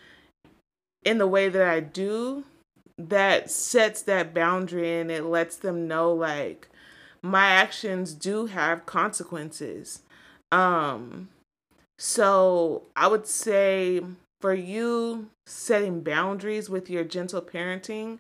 in 1.02 1.16
the 1.16 1.26
way 1.26 1.48
that 1.48 1.66
I 1.66 1.80
do, 1.80 2.44
that 2.98 3.50
sets 3.50 4.02
that 4.02 4.34
boundary 4.34 5.00
and 5.00 5.10
it 5.10 5.24
lets 5.24 5.56
them 5.56 5.88
know 5.88 6.12
like 6.12 6.68
my 7.22 7.46
actions 7.46 8.12
do 8.12 8.46
have 8.46 8.84
consequences. 8.84 10.02
Um 10.52 11.30
So 11.98 12.84
I 12.96 13.08
would 13.08 13.26
say 13.26 14.02
for 14.40 14.54
you 14.54 15.30
setting 15.46 16.02
boundaries 16.02 16.68
with 16.70 16.90
your 16.90 17.04
gentle 17.04 17.42
parenting, 17.42 18.18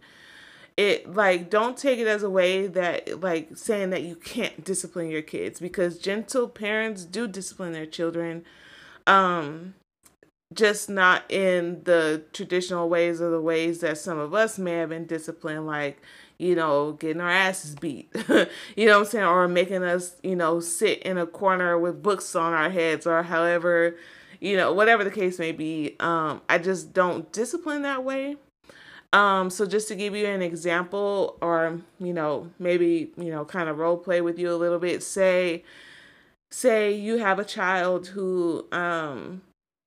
it 0.78 1.12
like 1.12 1.50
don't 1.50 1.76
take 1.76 1.98
it 1.98 2.06
as 2.06 2.22
a 2.22 2.30
way 2.30 2.68
that 2.68 3.20
like 3.20 3.56
saying 3.56 3.90
that 3.90 4.02
you 4.02 4.14
can't 4.14 4.64
discipline 4.64 5.10
your 5.10 5.20
kids 5.20 5.58
because 5.58 5.98
gentle 5.98 6.48
parents 6.48 7.04
do 7.04 7.26
discipline 7.26 7.72
their 7.72 7.84
children 7.84 8.44
um 9.08 9.74
just 10.54 10.88
not 10.88 11.24
in 11.28 11.82
the 11.82 12.22
traditional 12.32 12.88
ways 12.88 13.20
or 13.20 13.28
the 13.28 13.40
ways 13.40 13.80
that 13.80 13.98
some 13.98 14.18
of 14.18 14.32
us 14.32 14.56
may 14.56 14.74
have 14.74 14.88
been 14.90 15.04
disciplined 15.04 15.66
like 15.66 16.00
you 16.38 16.54
know 16.54 16.92
getting 16.92 17.20
our 17.20 17.28
asses 17.28 17.74
beat 17.74 18.08
you 18.76 18.86
know 18.86 18.92
what 18.92 18.98
i'm 19.00 19.04
saying 19.04 19.24
or 19.24 19.48
making 19.48 19.82
us 19.82 20.14
you 20.22 20.36
know 20.36 20.60
sit 20.60 21.02
in 21.02 21.18
a 21.18 21.26
corner 21.26 21.76
with 21.76 22.00
books 22.04 22.36
on 22.36 22.52
our 22.52 22.70
heads 22.70 23.04
or 23.04 23.24
however 23.24 23.96
you 24.40 24.56
know 24.56 24.72
whatever 24.72 25.02
the 25.02 25.10
case 25.10 25.40
may 25.40 25.50
be. 25.50 25.96
Um 25.98 26.40
i 26.48 26.56
just 26.58 26.92
don't 26.92 27.32
discipline 27.32 27.82
that 27.82 28.04
way 28.04 28.36
um, 29.12 29.48
so 29.50 29.66
just 29.66 29.88
to 29.88 29.94
give 29.94 30.14
you 30.14 30.26
an 30.26 30.42
example, 30.42 31.38
or 31.40 31.80
you 31.98 32.12
know, 32.12 32.50
maybe 32.58 33.10
you 33.16 33.30
know, 33.30 33.44
kind 33.44 33.68
of 33.68 33.78
role 33.78 33.96
play 33.96 34.20
with 34.20 34.38
you 34.38 34.52
a 34.52 34.56
little 34.56 34.78
bit. 34.78 35.02
Say, 35.02 35.64
say 36.50 36.92
you 36.92 37.18
have 37.18 37.38
a 37.38 37.44
child 37.44 38.08
who, 38.08 38.66
um, 38.72 39.42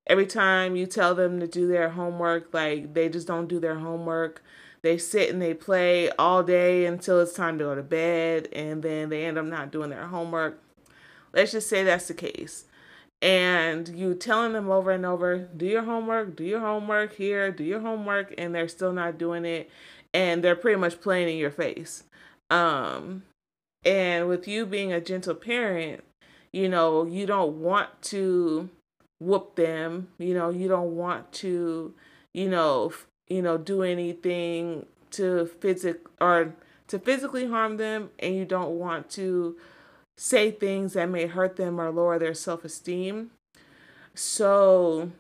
every 0.08 0.26
time 0.26 0.76
you 0.76 0.86
tell 0.88 1.16
them 1.16 1.40
to 1.40 1.48
do 1.48 1.68
their 1.68 1.90
homework, 1.90 2.54
like 2.54 2.94
they 2.94 3.10
just 3.10 3.28
don't 3.28 3.48
do 3.48 3.60
their 3.60 3.80
homework. 3.80 4.44
They 4.84 4.98
sit 4.98 5.30
and 5.30 5.42
they 5.42 5.54
play 5.54 6.10
all 6.12 6.42
day 6.44 6.86
until 6.88 7.20
it's 7.22 7.34
time 7.34 7.60
to 7.60 7.66
go 7.66 7.76
to 7.76 7.84
bed, 7.84 8.50
and 8.54 8.82
then 8.84 9.10
they 9.10 9.26
end 9.26 9.38
up 9.38 9.46
not 9.46 9.72
doing 9.72 9.92
their 9.92 10.08
homework. 10.08 10.62
Let's 11.34 11.52
just 11.52 11.70
say 11.70 11.84
that's 11.84 12.08
the 12.08 12.14
case 12.16 12.66
and 13.22 13.88
you 13.90 14.16
telling 14.16 14.54
them 14.54 14.70
over 14.70 14.92
and 14.92 15.06
over, 15.06 15.38
do 15.38 15.66
your 15.66 15.84
homework, 15.84 16.36
do 16.36 16.44
your 16.44 16.60
homework 16.60 17.16
here, 17.16 17.52
do 17.52 17.64
your 17.64 17.82
homework, 17.82 18.34
and 18.38 18.56
they're 18.56 18.68
still 18.68 18.94
not 18.94 19.18
doing 19.18 19.46
it, 19.46 19.70
and 20.14 20.44
they're 20.44 20.56
pretty 20.56 20.80
much 20.80 21.02
playing 21.02 21.30
in 21.30 21.38
your 21.38 21.52
face. 21.52 22.04
Um, 22.50 23.24
and 23.86 24.28
with 24.28 24.48
you 24.48 24.66
being 24.66 24.92
a 24.92 25.00
gentle 25.00 25.36
parent, 25.36 26.04
you 26.52 26.68
know, 26.68 27.06
you 27.06 27.26
don't 27.26 27.62
want 27.62 27.90
to 28.04 28.70
whoop 29.20 29.56
them, 29.56 30.08
you 30.18 30.34
know, 30.34 30.50
you 30.50 30.68
don't 30.68 30.96
want 30.96 31.32
to, 31.32 31.94
you 32.34 32.50
know, 32.50 32.92
you 33.30 33.42
know, 33.42 33.58
do 33.58 33.84
anything 33.84 34.86
to 35.12 35.46
physic 35.60 36.02
or 36.20 36.56
to 36.88 37.00
physically 37.00 37.48
harm 37.48 37.78
them, 37.78 38.10
and 38.20 38.36
you 38.36 38.46
don't 38.46 38.72
want 38.80 39.10
to 39.12 39.56
say 40.18 40.52
things 40.52 40.94
that 40.94 41.10
may 41.10 41.28
hurt 41.28 41.56
them 41.56 41.80
or 41.80 41.92
lower 41.92 42.20
their 42.20 42.34
self 42.34 42.64
esteem. 42.66 43.32
So, 44.14 45.12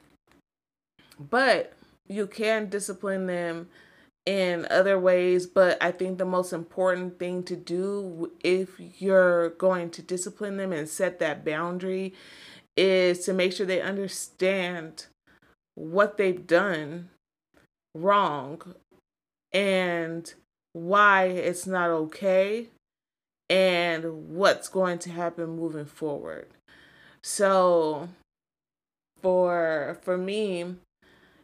but 1.20 1.74
you 2.08 2.28
can 2.28 2.70
discipline 2.70 3.28
them 3.28 3.70
in 4.26 4.68
other 4.70 5.00
ways. 5.00 5.48
But 5.48 5.82
I 5.82 5.92
think 5.92 6.18
the 6.18 6.26
most 6.26 6.54
important 6.54 7.20
thing 7.20 7.44
to 7.44 7.56
do 7.56 8.32
if 8.44 8.70
you're 9.00 9.50
going 9.52 9.90
to 9.92 10.02
discipline 10.02 10.58
them 10.58 10.72
and 10.74 10.88
set 10.88 11.20
that 11.20 11.46
boundary 11.46 12.14
is 12.78 13.26
to 13.26 13.34
make 13.34 13.54
sure 13.54 13.66
they 13.66 13.82
understand 13.82 15.08
what 15.76 16.18
they've 16.18 16.46
done 16.46 17.10
wrong 17.96 18.76
and 19.52 20.34
why 20.74 21.26
it's 21.26 21.68
not 21.68 21.90
okay 21.90 22.68
and 23.52 24.30
what's 24.30 24.70
going 24.70 24.98
to 24.98 25.12
happen 25.12 25.58
moving 25.58 25.86
forward. 25.86 26.48
So 27.22 28.08
for 29.22 30.00
for 30.02 30.18
me, 30.18 30.76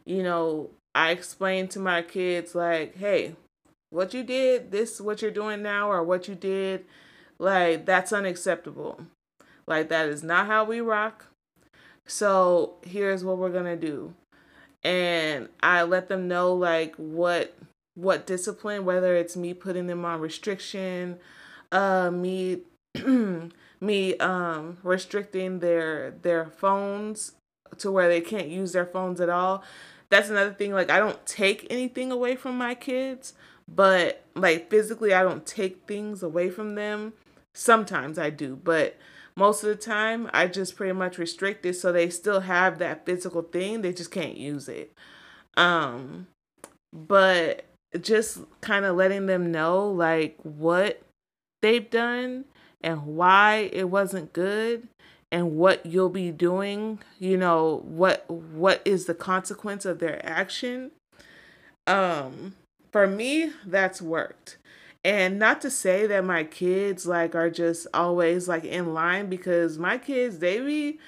you 0.06 0.22
know, 0.22 0.70
I 0.94 1.10
explained 1.10 1.70
to 1.72 1.78
my 1.78 2.00
kids 2.00 2.54
like, 2.54 2.96
"Hey, 2.96 3.36
what 3.90 4.14
you 4.14 4.22
did, 4.24 4.72
this 4.72 5.00
what 5.02 5.20
you're 5.20 5.30
doing 5.30 5.62
now 5.62 5.90
or 5.90 6.02
what 6.02 6.26
you 6.28 6.34
did, 6.34 6.86
like 7.38 7.84
that's 7.84 8.12
unacceptable. 8.12 9.00
Like 9.66 9.90
that 9.90 10.08
is 10.08 10.22
not 10.22 10.46
how 10.46 10.64
we 10.64 10.80
rock. 10.80 11.26
So, 12.06 12.76
here's 12.82 13.22
what 13.22 13.36
we're 13.36 13.50
going 13.50 13.66
to 13.66 13.76
do." 13.76 14.14
And 14.82 15.50
I 15.62 15.82
let 15.82 16.08
them 16.08 16.26
know 16.26 16.54
like 16.54 16.96
what 16.96 17.54
what 17.94 18.26
discipline, 18.26 18.86
whether 18.86 19.14
it's 19.14 19.36
me 19.36 19.52
putting 19.52 19.88
them 19.88 20.06
on 20.06 20.20
restriction, 20.20 21.18
uh, 21.72 22.10
me 22.10 22.62
me 23.80 24.16
um 24.18 24.78
restricting 24.82 25.60
their 25.60 26.10
their 26.22 26.46
phones 26.46 27.32
to 27.78 27.90
where 27.90 28.08
they 28.08 28.20
can't 28.20 28.48
use 28.48 28.72
their 28.72 28.86
phones 28.86 29.20
at 29.20 29.28
all. 29.28 29.62
That's 30.10 30.30
another 30.30 30.52
thing 30.52 30.72
like 30.72 30.90
I 30.90 30.98
don't 30.98 31.24
take 31.26 31.66
anything 31.70 32.10
away 32.10 32.34
from 32.36 32.56
my 32.56 32.74
kids, 32.74 33.34
but 33.68 34.24
like 34.34 34.70
physically 34.70 35.12
I 35.12 35.22
don't 35.22 35.46
take 35.46 35.86
things 35.86 36.22
away 36.22 36.50
from 36.50 36.74
them. 36.74 37.12
Sometimes 37.54 38.18
I 38.18 38.30
do, 38.30 38.56
but 38.56 38.96
most 39.36 39.62
of 39.62 39.68
the 39.68 39.76
time 39.76 40.28
I 40.32 40.46
just 40.46 40.76
pretty 40.76 40.92
much 40.92 41.18
restrict 41.18 41.64
it 41.66 41.74
so 41.74 41.92
they 41.92 42.10
still 42.10 42.40
have 42.40 42.78
that 42.78 43.04
physical 43.04 43.42
thing, 43.42 43.82
they 43.82 43.92
just 43.92 44.10
can't 44.10 44.36
use 44.36 44.68
it. 44.68 44.92
Um 45.56 46.28
but 46.92 47.64
just 48.00 48.38
kind 48.60 48.84
of 48.84 48.96
letting 48.96 49.26
them 49.26 49.52
know 49.52 49.88
like 49.88 50.38
what 50.42 51.02
they've 51.60 51.90
done 51.90 52.44
and 52.80 53.04
why 53.06 53.70
it 53.72 53.90
wasn't 53.90 54.32
good 54.32 54.88
and 55.30 55.56
what 55.56 55.84
you'll 55.84 56.08
be 56.08 56.30
doing 56.30 56.98
you 57.18 57.36
know 57.36 57.82
what 57.84 58.28
what 58.30 58.80
is 58.84 59.06
the 59.06 59.14
consequence 59.14 59.84
of 59.84 59.98
their 59.98 60.24
action 60.24 60.90
um 61.86 62.54
for 62.90 63.06
me 63.06 63.52
that's 63.66 64.00
worked. 64.00 64.56
And 65.04 65.38
not 65.38 65.60
to 65.62 65.70
say 65.70 66.06
that 66.06 66.24
my 66.24 66.44
kids 66.44 67.06
like 67.06 67.34
are 67.34 67.50
just 67.50 67.86
always 67.94 68.48
like 68.48 68.64
in 68.64 68.92
line 68.92 69.28
because 69.28 69.78
my 69.78 69.96
kids 69.96 70.38
they 70.38 70.60
be 70.60 70.98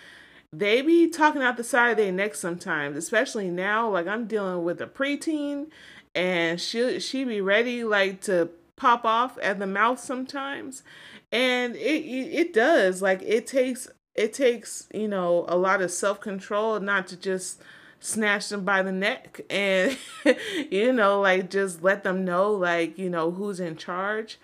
they 0.52 0.80
be 0.80 1.08
talking 1.08 1.42
out 1.42 1.56
the 1.56 1.64
side 1.64 1.90
of 1.90 1.96
their 1.96 2.12
neck 2.12 2.34
sometimes 2.34 2.96
especially 2.96 3.48
now 3.48 3.88
like 3.88 4.06
i'm 4.08 4.26
dealing 4.26 4.64
with 4.64 4.80
a 4.80 4.86
preteen 4.86 5.66
and 6.14 6.60
she 6.60 6.98
she 6.98 7.22
be 7.24 7.40
ready 7.40 7.84
like 7.84 8.20
to 8.20 8.48
pop 8.80 9.04
off 9.04 9.36
at 9.42 9.58
the 9.58 9.66
mouth 9.66 10.00
sometimes. 10.00 10.82
And 11.30 11.76
it 11.76 12.02
it 12.02 12.52
does. 12.54 13.02
Like 13.02 13.20
it 13.22 13.46
takes 13.46 13.88
it 14.14 14.32
takes 14.32 14.88
you 14.92 15.06
know 15.06 15.44
a 15.48 15.56
lot 15.56 15.82
of 15.82 15.90
self-control 15.90 16.80
not 16.80 17.06
to 17.08 17.16
just 17.16 17.60
snatch 18.00 18.48
them 18.48 18.64
by 18.64 18.82
the 18.82 18.90
neck 18.90 19.42
and 19.50 19.98
you 20.70 20.90
know 20.90 21.20
like 21.20 21.50
just 21.50 21.82
let 21.82 22.02
them 22.02 22.24
know 22.24 22.50
like 22.50 22.96
you 22.96 23.10
know 23.10 23.30
who's 23.30 23.60
in 23.60 23.76
charge. 23.76 24.38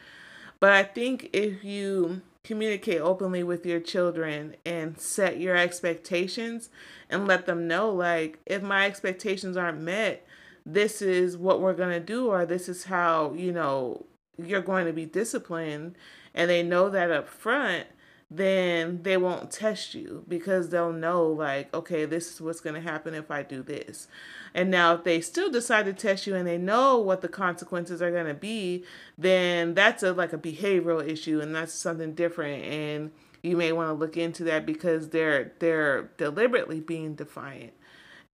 But 0.60 0.72
i 0.72 0.82
think 0.82 1.30
if 1.32 1.64
you 1.64 2.22
communicate 2.44 3.00
openly 3.00 3.42
with 3.42 3.66
your 3.66 3.80
children 3.80 4.54
and 4.64 4.98
set 5.00 5.40
your 5.40 5.56
expectations 5.56 6.70
and 7.10 7.26
let 7.26 7.46
them 7.46 7.66
know 7.66 7.90
like 7.90 8.38
if 8.46 8.62
my 8.62 8.86
expectations 8.86 9.56
aren't 9.56 9.80
met 9.80 10.24
this 10.64 11.02
is 11.02 11.36
what 11.36 11.60
we're 11.60 11.74
going 11.74 11.90
to 11.90 12.00
do 12.00 12.28
or 12.28 12.46
this 12.46 12.68
is 12.68 12.84
how 12.84 13.32
you 13.34 13.52
know 13.52 14.06
you're 14.38 14.62
going 14.62 14.86
to 14.86 14.92
be 14.92 15.06
disciplined 15.06 15.96
and 16.34 16.50
they 16.50 16.62
know 16.62 16.90
that 16.90 17.10
up 17.10 17.28
front, 17.28 17.86
then 18.30 19.02
they 19.02 19.16
won't 19.16 19.50
test 19.50 19.94
you 19.94 20.24
because 20.26 20.70
they'll 20.70 20.92
know, 20.92 21.26
like, 21.26 21.72
okay, 21.72 22.04
this 22.04 22.34
is 22.34 22.40
what's 22.40 22.60
going 22.60 22.74
to 22.74 22.80
happen 22.80 23.14
if 23.14 23.30
I 23.30 23.42
do 23.42 23.62
this. 23.62 24.08
And 24.52 24.70
now, 24.70 24.94
if 24.94 25.04
they 25.04 25.20
still 25.20 25.50
decide 25.50 25.84
to 25.84 25.92
test 25.92 26.26
you 26.26 26.34
and 26.34 26.46
they 26.46 26.58
know 26.58 26.98
what 26.98 27.20
the 27.20 27.28
consequences 27.28 28.02
are 28.02 28.10
going 28.10 28.26
to 28.26 28.34
be, 28.34 28.84
then 29.16 29.74
that's 29.74 30.02
a 30.02 30.12
like 30.12 30.32
a 30.32 30.38
behavioral 30.38 31.06
issue 31.06 31.40
and 31.40 31.54
that's 31.54 31.72
something 31.72 32.14
different. 32.14 32.64
And 32.64 33.12
you 33.42 33.56
may 33.56 33.70
want 33.70 33.90
to 33.90 33.94
look 33.94 34.16
into 34.16 34.42
that 34.44 34.66
because 34.66 35.10
they're 35.10 35.52
they're 35.60 36.10
deliberately 36.16 36.80
being 36.80 37.14
defiant 37.14 37.74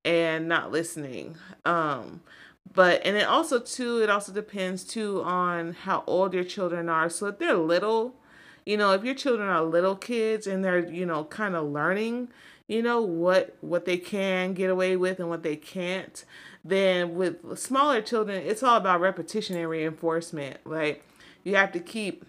and 0.06 0.48
not 0.48 0.72
listening. 0.72 1.36
Um, 1.66 2.22
but 2.74 3.02
and 3.06 3.17
it 3.17 3.28
also 3.28 3.60
too 3.60 4.02
it 4.02 4.10
also 4.10 4.32
depends 4.32 4.84
too 4.84 5.21
on 5.24 5.74
how 5.74 6.04
old 6.08 6.34
your 6.34 6.43
children 6.43 6.89
are. 6.89 7.10
So 7.10 7.28
if 7.28 7.39
they're 7.39 7.56
little 7.56 8.15
you 8.65 8.78
know 8.78 8.91
if 8.93 9.04
your 9.04 9.15
children 9.15 9.50
are 9.50 9.63
little 9.63 9.95
kids 9.95 10.47
and 10.47 10.63
they're 10.63 10.89
you 10.89 11.06
know 11.06 11.24
kind 11.26 11.56
of 11.56 11.67
learning 11.67 12.30
you 12.67 12.82
know 12.82 13.02
what 13.02 13.56
what 13.62 13.86
they 13.86 13.97
can 13.97 14.54
get 14.54 14.69
away 14.69 14.95
with 14.95 15.19
and 15.19 15.30
what 15.30 15.43
they 15.43 15.56
can't 15.56 16.24
then 16.63 17.15
with 17.15 17.58
smaller 17.58 18.02
children 18.02 18.41
it's 18.45 18.62
all 18.62 18.78
about 18.78 19.02
repetition 19.02 19.58
and 19.58 19.67
reinforcement 19.67 20.58
like 20.63 21.04
you 21.43 21.56
have 21.56 21.71
to 21.71 21.80
keep 21.80 22.24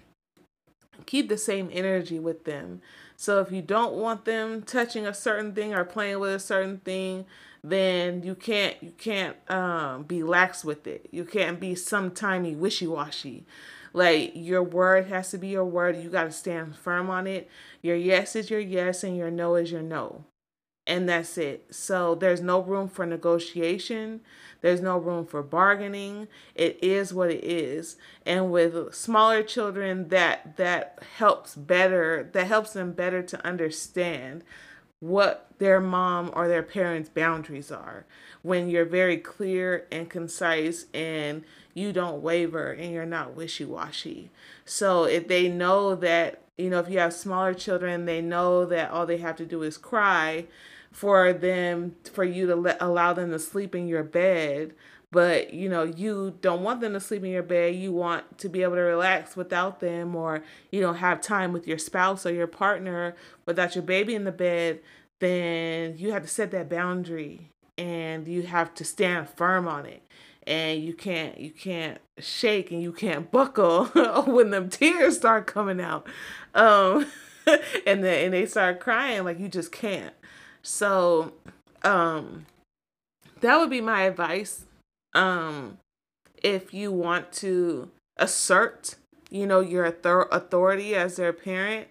keep 1.06 1.28
the 1.28 1.38
same 1.38 1.68
energy 1.72 2.18
with 2.18 2.44
them. 2.44 2.80
So 3.16 3.40
if 3.40 3.52
you 3.52 3.62
don't 3.62 3.94
want 3.94 4.24
them 4.24 4.62
touching 4.62 5.06
a 5.06 5.14
certain 5.14 5.54
thing 5.54 5.74
or 5.74 5.84
playing 5.84 6.18
with 6.18 6.32
a 6.32 6.38
certain 6.38 6.78
thing 6.78 7.26
then 7.64 8.22
you 8.22 8.34
can't 8.34 8.76
you 8.82 8.92
can't 8.98 9.36
um, 9.50 10.04
be 10.04 10.22
lax 10.22 10.64
with 10.64 10.86
it. 10.86 11.08
You 11.12 11.24
can't 11.24 11.60
be 11.60 11.74
sometimey 11.74 12.56
wishy 12.56 12.86
washy. 12.86 13.46
Like 13.92 14.32
your 14.34 14.62
word 14.62 15.06
has 15.08 15.30
to 15.32 15.38
be 15.38 15.48
your 15.48 15.64
word. 15.64 15.96
You 16.02 16.10
got 16.10 16.24
to 16.24 16.32
stand 16.32 16.76
firm 16.76 17.10
on 17.10 17.26
it. 17.26 17.48
Your 17.82 17.96
yes 17.96 18.36
is 18.36 18.50
your 18.50 18.60
yes, 18.60 19.04
and 19.04 19.16
your 19.16 19.30
no 19.30 19.54
is 19.56 19.72
your 19.72 19.82
no. 19.82 20.24
and 20.86 21.08
that's 21.08 21.38
it. 21.38 21.66
So 21.74 22.14
there's 22.16 22.42
no 22.42 22.60
room 22.60 22.88
for 22.88 23.06
negotiation. 23.06 24.20
There's 24.62 24.82
no 24.82 24.98
room 24.98 25.26
for 25.26 25.42
bargaining. 25.42 26.28
It 26.54 26.78
is 26.82 27.14
what 27.14 27.30
it 27.30 27.44
is. 27.44 27.96
And 28.26 28.52
with 28.52 28.94
smaller 28.94 29.42
children 29.44 30.08
that 30.08 30.56
that 30.58 31.00
helps 31.18 31.54
better 31.56 32.28
that 32.32 32.48
helps 32.48 32.72
them 32.74 32.92
better 32.92 33.22
to 33.22 33.46
understand 33.46 34.44
what 35.02 35.48
their 35.58 35.80
mom 35.80 36.30
or 36.32 36.46
their 36.46 36.62
parents' 36.62 37.08
boundaries 37.08 37.72
are 37.72 38.04
when 38.42 38.70
you're 38.70 38.84
very 38.84 39.16
clear 39.16 39.84
and 39.90 40.08
concise 40.08 40.86
and 40.94 41.42
you 41.74 41.92
don't 41.92 42.22
waver 42.22 42.70
and 42.70 42.92
you're 42.92 43.04
not 43.04 43.34
wishy 43.34 43.64
washy. 43.64 44.30
So 44.64 45.02
if 45.02 45.26
they 45.26 45.48
know 45.48 45.96
that, 45.96 46.42
you 46.56 46.70
know, 46.70 46.78
if 46.78 46.88
you 46.88 47.00
have 47.00 47.12
smaller 47.12 47.52
children, 47.52 48.04
they 48.04 48.20
know 48.20 48.64
that 48.66 48.92
all 48.92 49.04
they 49.04 49.18
have 49.18 49.34
to 49.36 49.44
do 49.44 49.64
is 49.64 49.76
cry 49.76 50.46
for 50.92 51.32
them, 51.32 51.96
for 52.12 52.22
you 52.22 52.46
to 52.46 52.54
let, 52.54 52.80
allow 52.80 53.12
them 53.12 53.32
to 53.32 53.40
sleep 53.40 53.74
in 53.74 53.88
your 53.88 54.04
bed. 54.04 54.72
But 55.12 55.52
you 55.52 55.68
know, 55.68 55.84
you 55.84 56.38
don't 56.40 56.62
want 56.62 56.80
them 56.80 56.94
to 56.94 57.00
sleep 57.00 57.22
in 57.22 57.30
your 57.30 57.42
bed. 57.42 57.76
You 57.76 57.92
want 57.92 58.38
to 58.38 58.48
be 58.48 58.62
able 58.62 58.76
to 58.76 58.80
relax 58.80 59.36
without 59.36 59.78
them, 59.78 60.16
or 60.16 60.42
you 60.72 60.80
know, 60.80 60.94
have 60.94 61.20
time 61.20 61.52
with 61.52 61.68
your 61.68 61.78
spouse 61.78 62.26
or 62.26 62.32
your 62.32 62.48
partner 62.48 63.14
without 63.46 63.76
your 63.76 63.84
baby 63.84 64.14
in 64.14 64.24
the 64.24 64.32
bed. 64.32 64.80
Then 65.20 65.96
you 65.98 66.10
have 66.12 66.22
to 66.22 66.28
set 66.28 66.50
that 66.50 66.68
boundary 66.68 67.50
and 67.78 68.26
you 68.26 68.42
have 68.42 68.74
to 68.74 68.84
stand 68.84 69.28
firm 69.28 69.68
on 69.68 69.86
it 69.86 70.02
and 70.46 70.82
you 70.82 70.94
can't 70.94 71.38
you 71.38 71.50
can't 71.50 71.98
shake 72.18 72.70
and 72.70 72.82
you 72.82 72.92
can't 72.92 73.30
buckle 73.30 73.86
when 74.26 74.50
them 74.50 74.68
tears 74.68 75.16
start 75.16 75.46
coming 75.46 75.80
out 75.80 76.06
um 76.54 77.06
and 77.86 78.04
then 78.04 78.24
and 78.24 78.34
they 78.34 78.46
start 78.46 78.80
crying 78.80 79.24
like 79.24 79.38
you 79.38 79.48
just 79.48 79.72
can't 79.72 80.14
so 80.62 81.32
um 81.84 82.46
that 83.40 83.56
would 83.58 83.70
be 83.70 83.80
my 83.80 84.02
advice 84.02 84.64
um 85.14 85.78
if 86.42 86.74
you 86.74 86.90
want 86.90 87.32
to 87.32 87.90
assert 88.16 88.96
you 89.30 89.46
know 89.46 89.60
your 89.60 89.84
authority 89.84 90.94
as 90.94 91.16
their 91.16 91.32
parent 91.32 91.88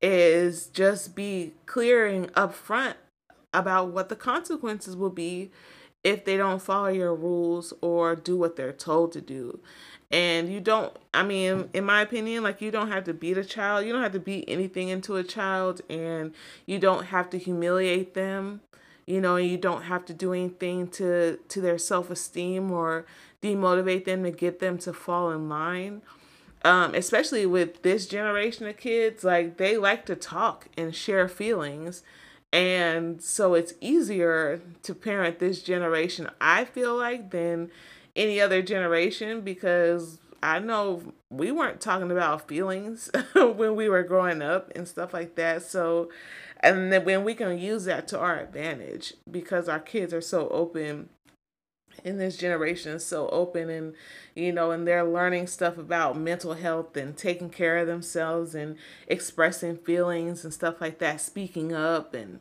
is 0.00 0.66
just 0.66 1.14
be 1.14 1.52
clear 1.66 2.06
and 2.06 2.32
upfront 2.34 2.94
about 3.52 3.88
what 3.88 4.08
the 4.08 4.16
consequences 4.16 4.96
will 4.96 5.10
be 5.10 5.50
if 6.04 6.24
they 6.24 6.36
don't 6.36 6.62
follow 6.62 6.88
your 6.88 7.14
rules 7.14 7.72
or 7.80 8.14
do 8.14 8.36
what 8.36 8.56
they're 8.56 8.72
told 8.72 9.12
to 9.12 9.20
do. 9.20 9.60
And 10.10 10.50
you 10.50 10.60
don't, 10.60 10.96
I 11.12 11.22
mean, 11.22 11.68
in 11.74 11.84
my 11.84 12.00
opinion, 12.00 12.42
like 12.42 12.62
you 12.62 12.70
don't 12.70 12.90
have 12.90 13.04
to 13.04 13.14
beat 13.14 13.36
a 13.36 13.44
child. 13.44 13.84
You 13.84 13.92
don't 13.92 14.02
have 14.02 14.12
to 14.12 14.20
beat 14.20 14.44
anything 14.48 14.88
into 14.88 15.16
a 15.16 15.24
child, 15.24 15.82
and 15.90 16.32
you 16.64 16.78
don't 16.78 17.06
have 17.06 17.28
to 17.30 17.38
humiliate 17.38 18.14
them. 18.14 18.62
You 19.08 19.20
know, 19.20 19.36
you 19.36 19.56
don't 19.56 19.82
have 19.82 20.04
to 20.06 20.14
do 20.14 20.32
anything 20.32 20.88
to 20.88 21.38
to 21.48 21.60
their 21.60 21.78
self 21.78 22.10
esteem 22.10 22.70
or 22.70 23.06
demotivate 23.42 24.04
them 24.04 24.22
to 24.24 24.30
get 24.30 24.58
them 24.60 24.78
to 24.78 24.92
fall 24.92 25.30
in 25.30 25.48
line. 25.48 26.02
Um, 26.64 26.94
especially 26.94 27.46
with 27.46 27.82
this 27.82 28.06
generation 28.06 28.66
of 28.66 28.76
kids, 28.76 29.22
like 29.22 29.58
they 29.58 29.76
like 29.76 30.06
to 30.06 30.16
talk 30.16 30.68
and 30.76 30.94
share 30.94 31.28
feelings 31.28 32.02
and 32.52 33.20
so 33.20 33.54
it's 33.54 33.74
easier 33.80 34.60
to 34.82 34.94
parent 34.94 35.38
this 35.38 35.62
generation, 35.62 36.30
I 36.40 36.64
feel 36.64 36.96
like, 36.96 37.30
than 37.30 37.70
any 38.16 38.40
other 38.40 38.62
generation 38.62 39.42
because 39.42 40.18
I 40.42 40.58
know 40.58 41.12
we 41.30 41.52
weren't 41.52 41.80
talking 41.80 42.10
about 42.10 42.48
feelings 42.48 43.10
when 43.34 43.76
we 43.76 43.88
were 43.88 44.02
growing 44.02 44.40
up 44.40 44.72
and 44.74 44.88
stuff 44.88 45.12
like 45.12 45.34
that. 45.34 45.62
So, 45.62 46.08
and 46.60 46.92
then 46.92 47.04
when 47.04 47.24
we 47.24 47.34
can 47.34 47.58
use 47.58 47.84
that 47.84 48.08
to 48.08 48.18
our 48.18 48.38
advantage 48.40 49.14
because 49.30 49.68
our 49.68 49.80
kids 49.80 50.12
are 50.12 50.20
so 50.20 50.48
open 50.48 51.08
in 52.04 52.18
this 52.18 52.36
generation 52.36 52.92
is 52.92 53.04
so 53.04 53.28
open 53.30 53.68
and 53.68 53.94
you 54.34 54.52
know 54.52 54.70
and 54.70 54.86
they're 54.86 55.04
learning 55.04 55.46
stuff 55.46 55.76
about 55.76 56.16
mental 56.16 56.54
health 56.54 56.96
and 56.96 57.16
taking 57.16 57.50
care 57.50 57.78
of 57.78 57.86
themselves 57.86 58.54
and 58.54 58.76
expressing 59.08 59.76
feelings 59.76 60.44
and 60.44 60.54
stuff 60.54 60.80
like 60.80 60.98
that 61.00 61.20
speaking 61.20 61.72
up. 61.72 62.14
And 62.14 62.38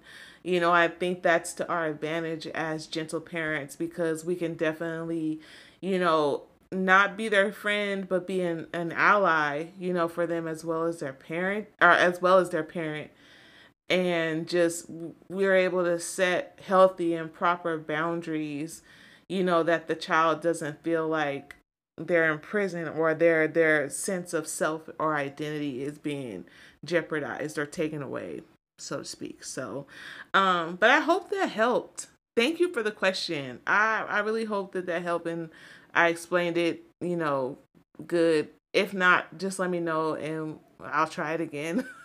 you 0.47 0.61
know 0.61 0.71
i 0.71 0.87
think 0.87 1.21
that's 1.21 1.53
to 1.53 1.67
our 1.67 1.87
advantage 1.87 2.47
as 2.47 2.87
gentle 2.87 3.19
parents 3.19 3.75
because 3.75 4.23
we 4.23 4.33
can 4.33 4.53
definitely 4.53 5.41
you 5.81 5.99
know 5.99 6.43
not 6.71 7.17
be 7.17 7.27
their 7.27 7.51
friend 7.51 8.07
but 8.07 8.25
be 8.25 8.41
an, 8.41 8.65
an 8.73 8.93
ally 8.93 9.65
you 9.77 9.91
know 9.91 10.07
for 10.07 10.25
them 10.25 10.47
as 10.47 10.63
well 10.63 10.83
as 10.83 10.99
their 10.99 11.13
parent 11.13 11.67
or 11.81 11.89
as 11.91 12.21
well 12.21 12.37
as 12.37 12.49
their 12.49 12.63
parent 12.63 13.11
and 13.89 14.47
just 14.47 14.85
we're 15.29 15.55
able 15.55 15.83
to 15.83 15.99
set 15.99 16.59
healthy 16.65 17.13
and 17.13 17.33
proper 17.33 17.77
boundaries 17.77 18.81
you 19.29 19.43
know 19.43 19.63
that 19.63 19.87
the 19.87 19.95
child 19.95 20.41
doesn't 20.41 20.83
feel 20.83 21.07
like 21.07 21.55
they're 21.97 22.31
in 22.31 22.39
prison 22.39 22.87
or 22.87 23.13
their 23.13 23.47
their 23.47 23.89
sense 23.89 24.33
of 24.33 24.47
self 24.47 24.89
or 24.99 25.15
identity 25.15 25.83
is 25.83 25.97
being 25.97 26.45
jeopardized 26.85 27.57
or 27.57 27.65
taken 27.65 28.01
away 28.01 28.41
so 28.79 28.99
to 28.99 29.05
speak. 29.05 29.43
So 29.43 29.87
um 30.33 30.75
but 30.75 30.89
i 30.89 30.99
hope 30.99 31.29
that 31.31 31.49
helped. 31.49 32.07
Thank 32.35 32.59
you 32.59 32.71
for 32.71 32.83
the 32.83 32.91
question. 32.91 33.59
I 33.65 34.05
i 34.07 34.19
really 34.19 34.45
hope 34.45 34.73
that 34.73 34.85
that 34.85 35.01
helped 35.01 35.27
and 35.27 35.49
i 35.93 36.09
explained 36.09 36.57
it 36.57 36.83
you 37.01 37.17
know 37.17 37.57
good. 38.05 38.49
If 38.73 38.93
not 38.93 39.37
just 39.39 39.57
let 39.59 39.69
me 39.71 39.79
know 39.79 40.13
and 40.13 40.59
i'll 40.83 41.07
try 41.07 41.33
it 41.33 41.41
again 41.41 41.87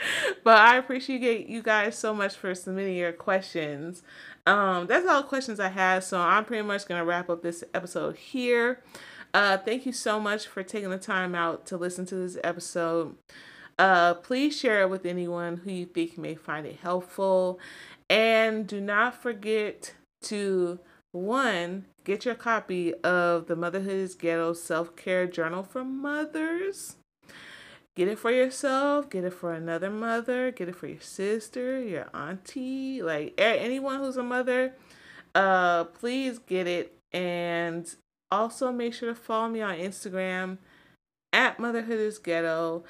but 0.44 0.56
i 0.58 0.76
appreciate 0.76 1.48
you 1.48 1.62
guys 1.62 1.96
so 1.96 2.14
much 2.14 2.34
for 2.34 2.54
submitting 2.54 2.96
your 2.96 3.12
questions 3.12 4.02
um, 4.46 4.86
that's 4.86 5.06
all 5.06 5.22
the 5.22 5.28
questions 5.28 5.60
I 5.60 5.68
have. 5.68 6.04
So 6.04 6.18
I'm 6.18 6.44
pretty 6.44 6.66
much 6.66 6.86
going 6.86 6.98
to 6.98 7.04
wrap 7.04 7.30
up 7.30 7.42
this 7.42 7.62
episode 7.74 8.16
here. 8.16 8.82
Uh, 9.32 9.58
thank 9.58 9.86
you 9.86 9.92
so 9.92 10.18
much 10.18 10.46
for 10.46 10.62
taking 10.62 10.90
the 10.90 10.98
time 10.98 11.34
out 11.34 11.66
to 11.66 11.76
listen 11.76 12.06
to 12.06 12.16
this 12.16 12.36
episode. 12.42 13.16
Uh, 13.78 14.14
please 14.14 14.58
share 14.58 14.82
it 14.82 14.90
with 14.90 15.06
anyone 15.06 15.58
who 15.58 15.70
you 15.70 15.86
think 15.86 16.18
may 16.18 16.34
find 16.34 16.66
it 16.66 16.78
helpful. 16.82 17.58
And 18.08 18.66
do 18.66 18.80
not 18.80 19.14
forget 19.14 19.94
to 20.22 20.80
one, 21.12 21.86
get 22.04 22.24
your 22.24 22.34
copy 22.34 22.92
of 22.94 23.46
the 23.46 23.56
Motherhood 23.56 23.92
is 23.92 24.14
Ghetto 24.14 24.52
Self 24.52 24.96
Care 24.96 25.26
Journal 25.26 25.62
for 25.62 25.84
Mothers. 25.84 26.96
Get 27.96 28.08
it 28.08 28.18
for 28.18 28.30
yourself, 28.30 29.10
get 29.10 29.24
it 29.24 29.34
for 29.34 29.52
another 29.52 29.90
mother, 29.90 30.50
get 30.52 30.68
it 30.68 30.76
for 30.76 30.86
your 30.86 31.00
sister, 31.00 31.82
your 31.82 32.08
auntie, 32.14 33.02
like 33.02 33.34
anyone 33.36 33.98
who's 33.98 34.16
a 34.16 34.22
mother. 34.22 34.74
Uh, 35.34 35.84
please 35.84 36.38
get 36.38 36.66
it. 36.66 36.96
And 37.12 37.92
also 38.30 38.70
make 38.70 38.94
sure 38.94 39.08
to 39.08 39.14
follow 39.14 39.48
me 39.48 39.60
on 39.60 39.76
Instagram 39.76 40.58
at 41.32 41.58
Motherhood 41.58 41.98
is 41.98 42.18
Ghetto 42.18 42.84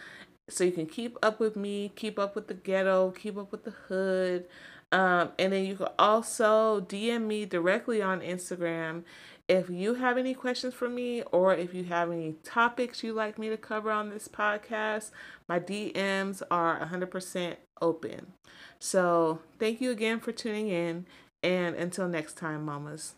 so 0.51 0.65
you 0.65 0.73
can 0.73 0.87
keep 0.87 1.17
up 1.23 1.41
with 1.41 1.57
me, 1.57 1.93
keep 1.95 2.19
up 2.19 2.35
with 2.35 2.49
the 2.49 2.55
ghetto, 2.55 3.11
keep 3.13 3.39
up 3.39 3.53
with 3.53 3.65
the 3.65 3.71
hood. 3.71 4.47
Um, 4.93 5.31
and 5.39 5.53
then 5.53 5.65
you 5.65 5.77
can 5.77 5.89
also 5.99 6.81
DM 6.81 7.27
me 7.27 7.45
directly 7.45 8.03
on 8.03 8.21
Instagram 8.21 9.05
if 9.51 9.69
you 9.69 9.95
have 9.95 10.17
any 10.17 10.33
questions 10.33 10.75
for 10.75 10.89
me 10.89 11.23
or 11.33 11.53
if 11.53 11.75
you 11.75 11.83
have 11.83 12.13
any 12.13 12.37
topics 12.45 13.03
you'd 13.03 13.15
like 13.15 13.37
me 13.37 13.49
to 13.49 13.57
cover 13.57 13.91
on 13.91 14.09
this 14.09 14.29
podcast, 14.29 15.11
my 15.49 15.59
DMs 15.59 16.41
are 16.53 16.79
100% 16.87 17.57
open. 17.83 18.33
So, 18.79 19.41
thank 19.59 19.81
you 19.81 19.91
again 19.91 20.21
for 20.21 20.31
tuning 20.31 20.69
in. 20.69 21.05
And 21.43 21.75
until 21.75 22.07
next 22.07 22.37
time, 22.37 22.65
mamas. 22.65 23.17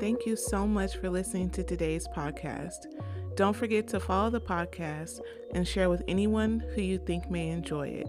Thank 0.00 0.24
you 0.24 0.34
so 0.34 0.66
much 0.66 0.96
for 0.96 1.10
listening 1.10 1.50
to 1.50 1.62
today's 1.62 2.08
podcast. 2.08 2.86
Don't 3.36 3.54
forget 3.54 3.86
to 3.88 4.00
follow 4.00 4.30
the 4.30 4.40
podcast 4.40 5.20
and 5.52 5.68
share 5.68 5.90
with 5.90 6.02
anyone 6.08 6.60
who 6.74 6.80
you 6.80 6.96
think 6.96 7.30
may 7.30 7.50
enjoy 7.50 7.88
it. 7.88 8.06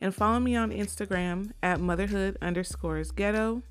And 0.00 0.14
follow 0.14 0.38
me 0.38 0.54
on 0.54 0.70
Instagram 0.70 1.50
at 1.60 1.80
motherhood 1.80 2.36
underscores 2.40 3.10
ghetto 3.10 3.64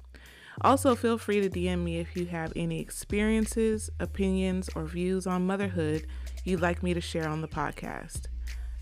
also, 0.59 0.95
feel 0.95 1.17
free 1.17 1.39
to 1.41 1.49
DM 1.49 1.83
me 1.83 1.99
if 1.99 2.15
you 2.15 2.25
have 2.25 2.51
any 2.55 2.79
experiences, 2.81 3.89
opinions, 3.99 4.69
or 4.75 4.85
views 4.85 5.25
on 5.25 5.47
motherhood 5.47 6.05
you'd 6.43 6.61
like 6.61 6.83
me 6.83 6.93
to 6.93 7.01
share 7.01 7.27
on 7.27 7.41
the 7.41 7.47
podcast. 7.47 8.27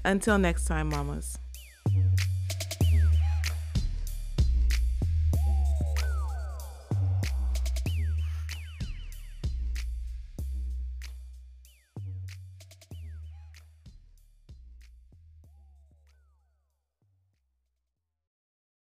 Until 0.03 0.37
next 0.37 0.65
time, 0.65 0.89
mamas. 0.89 1.37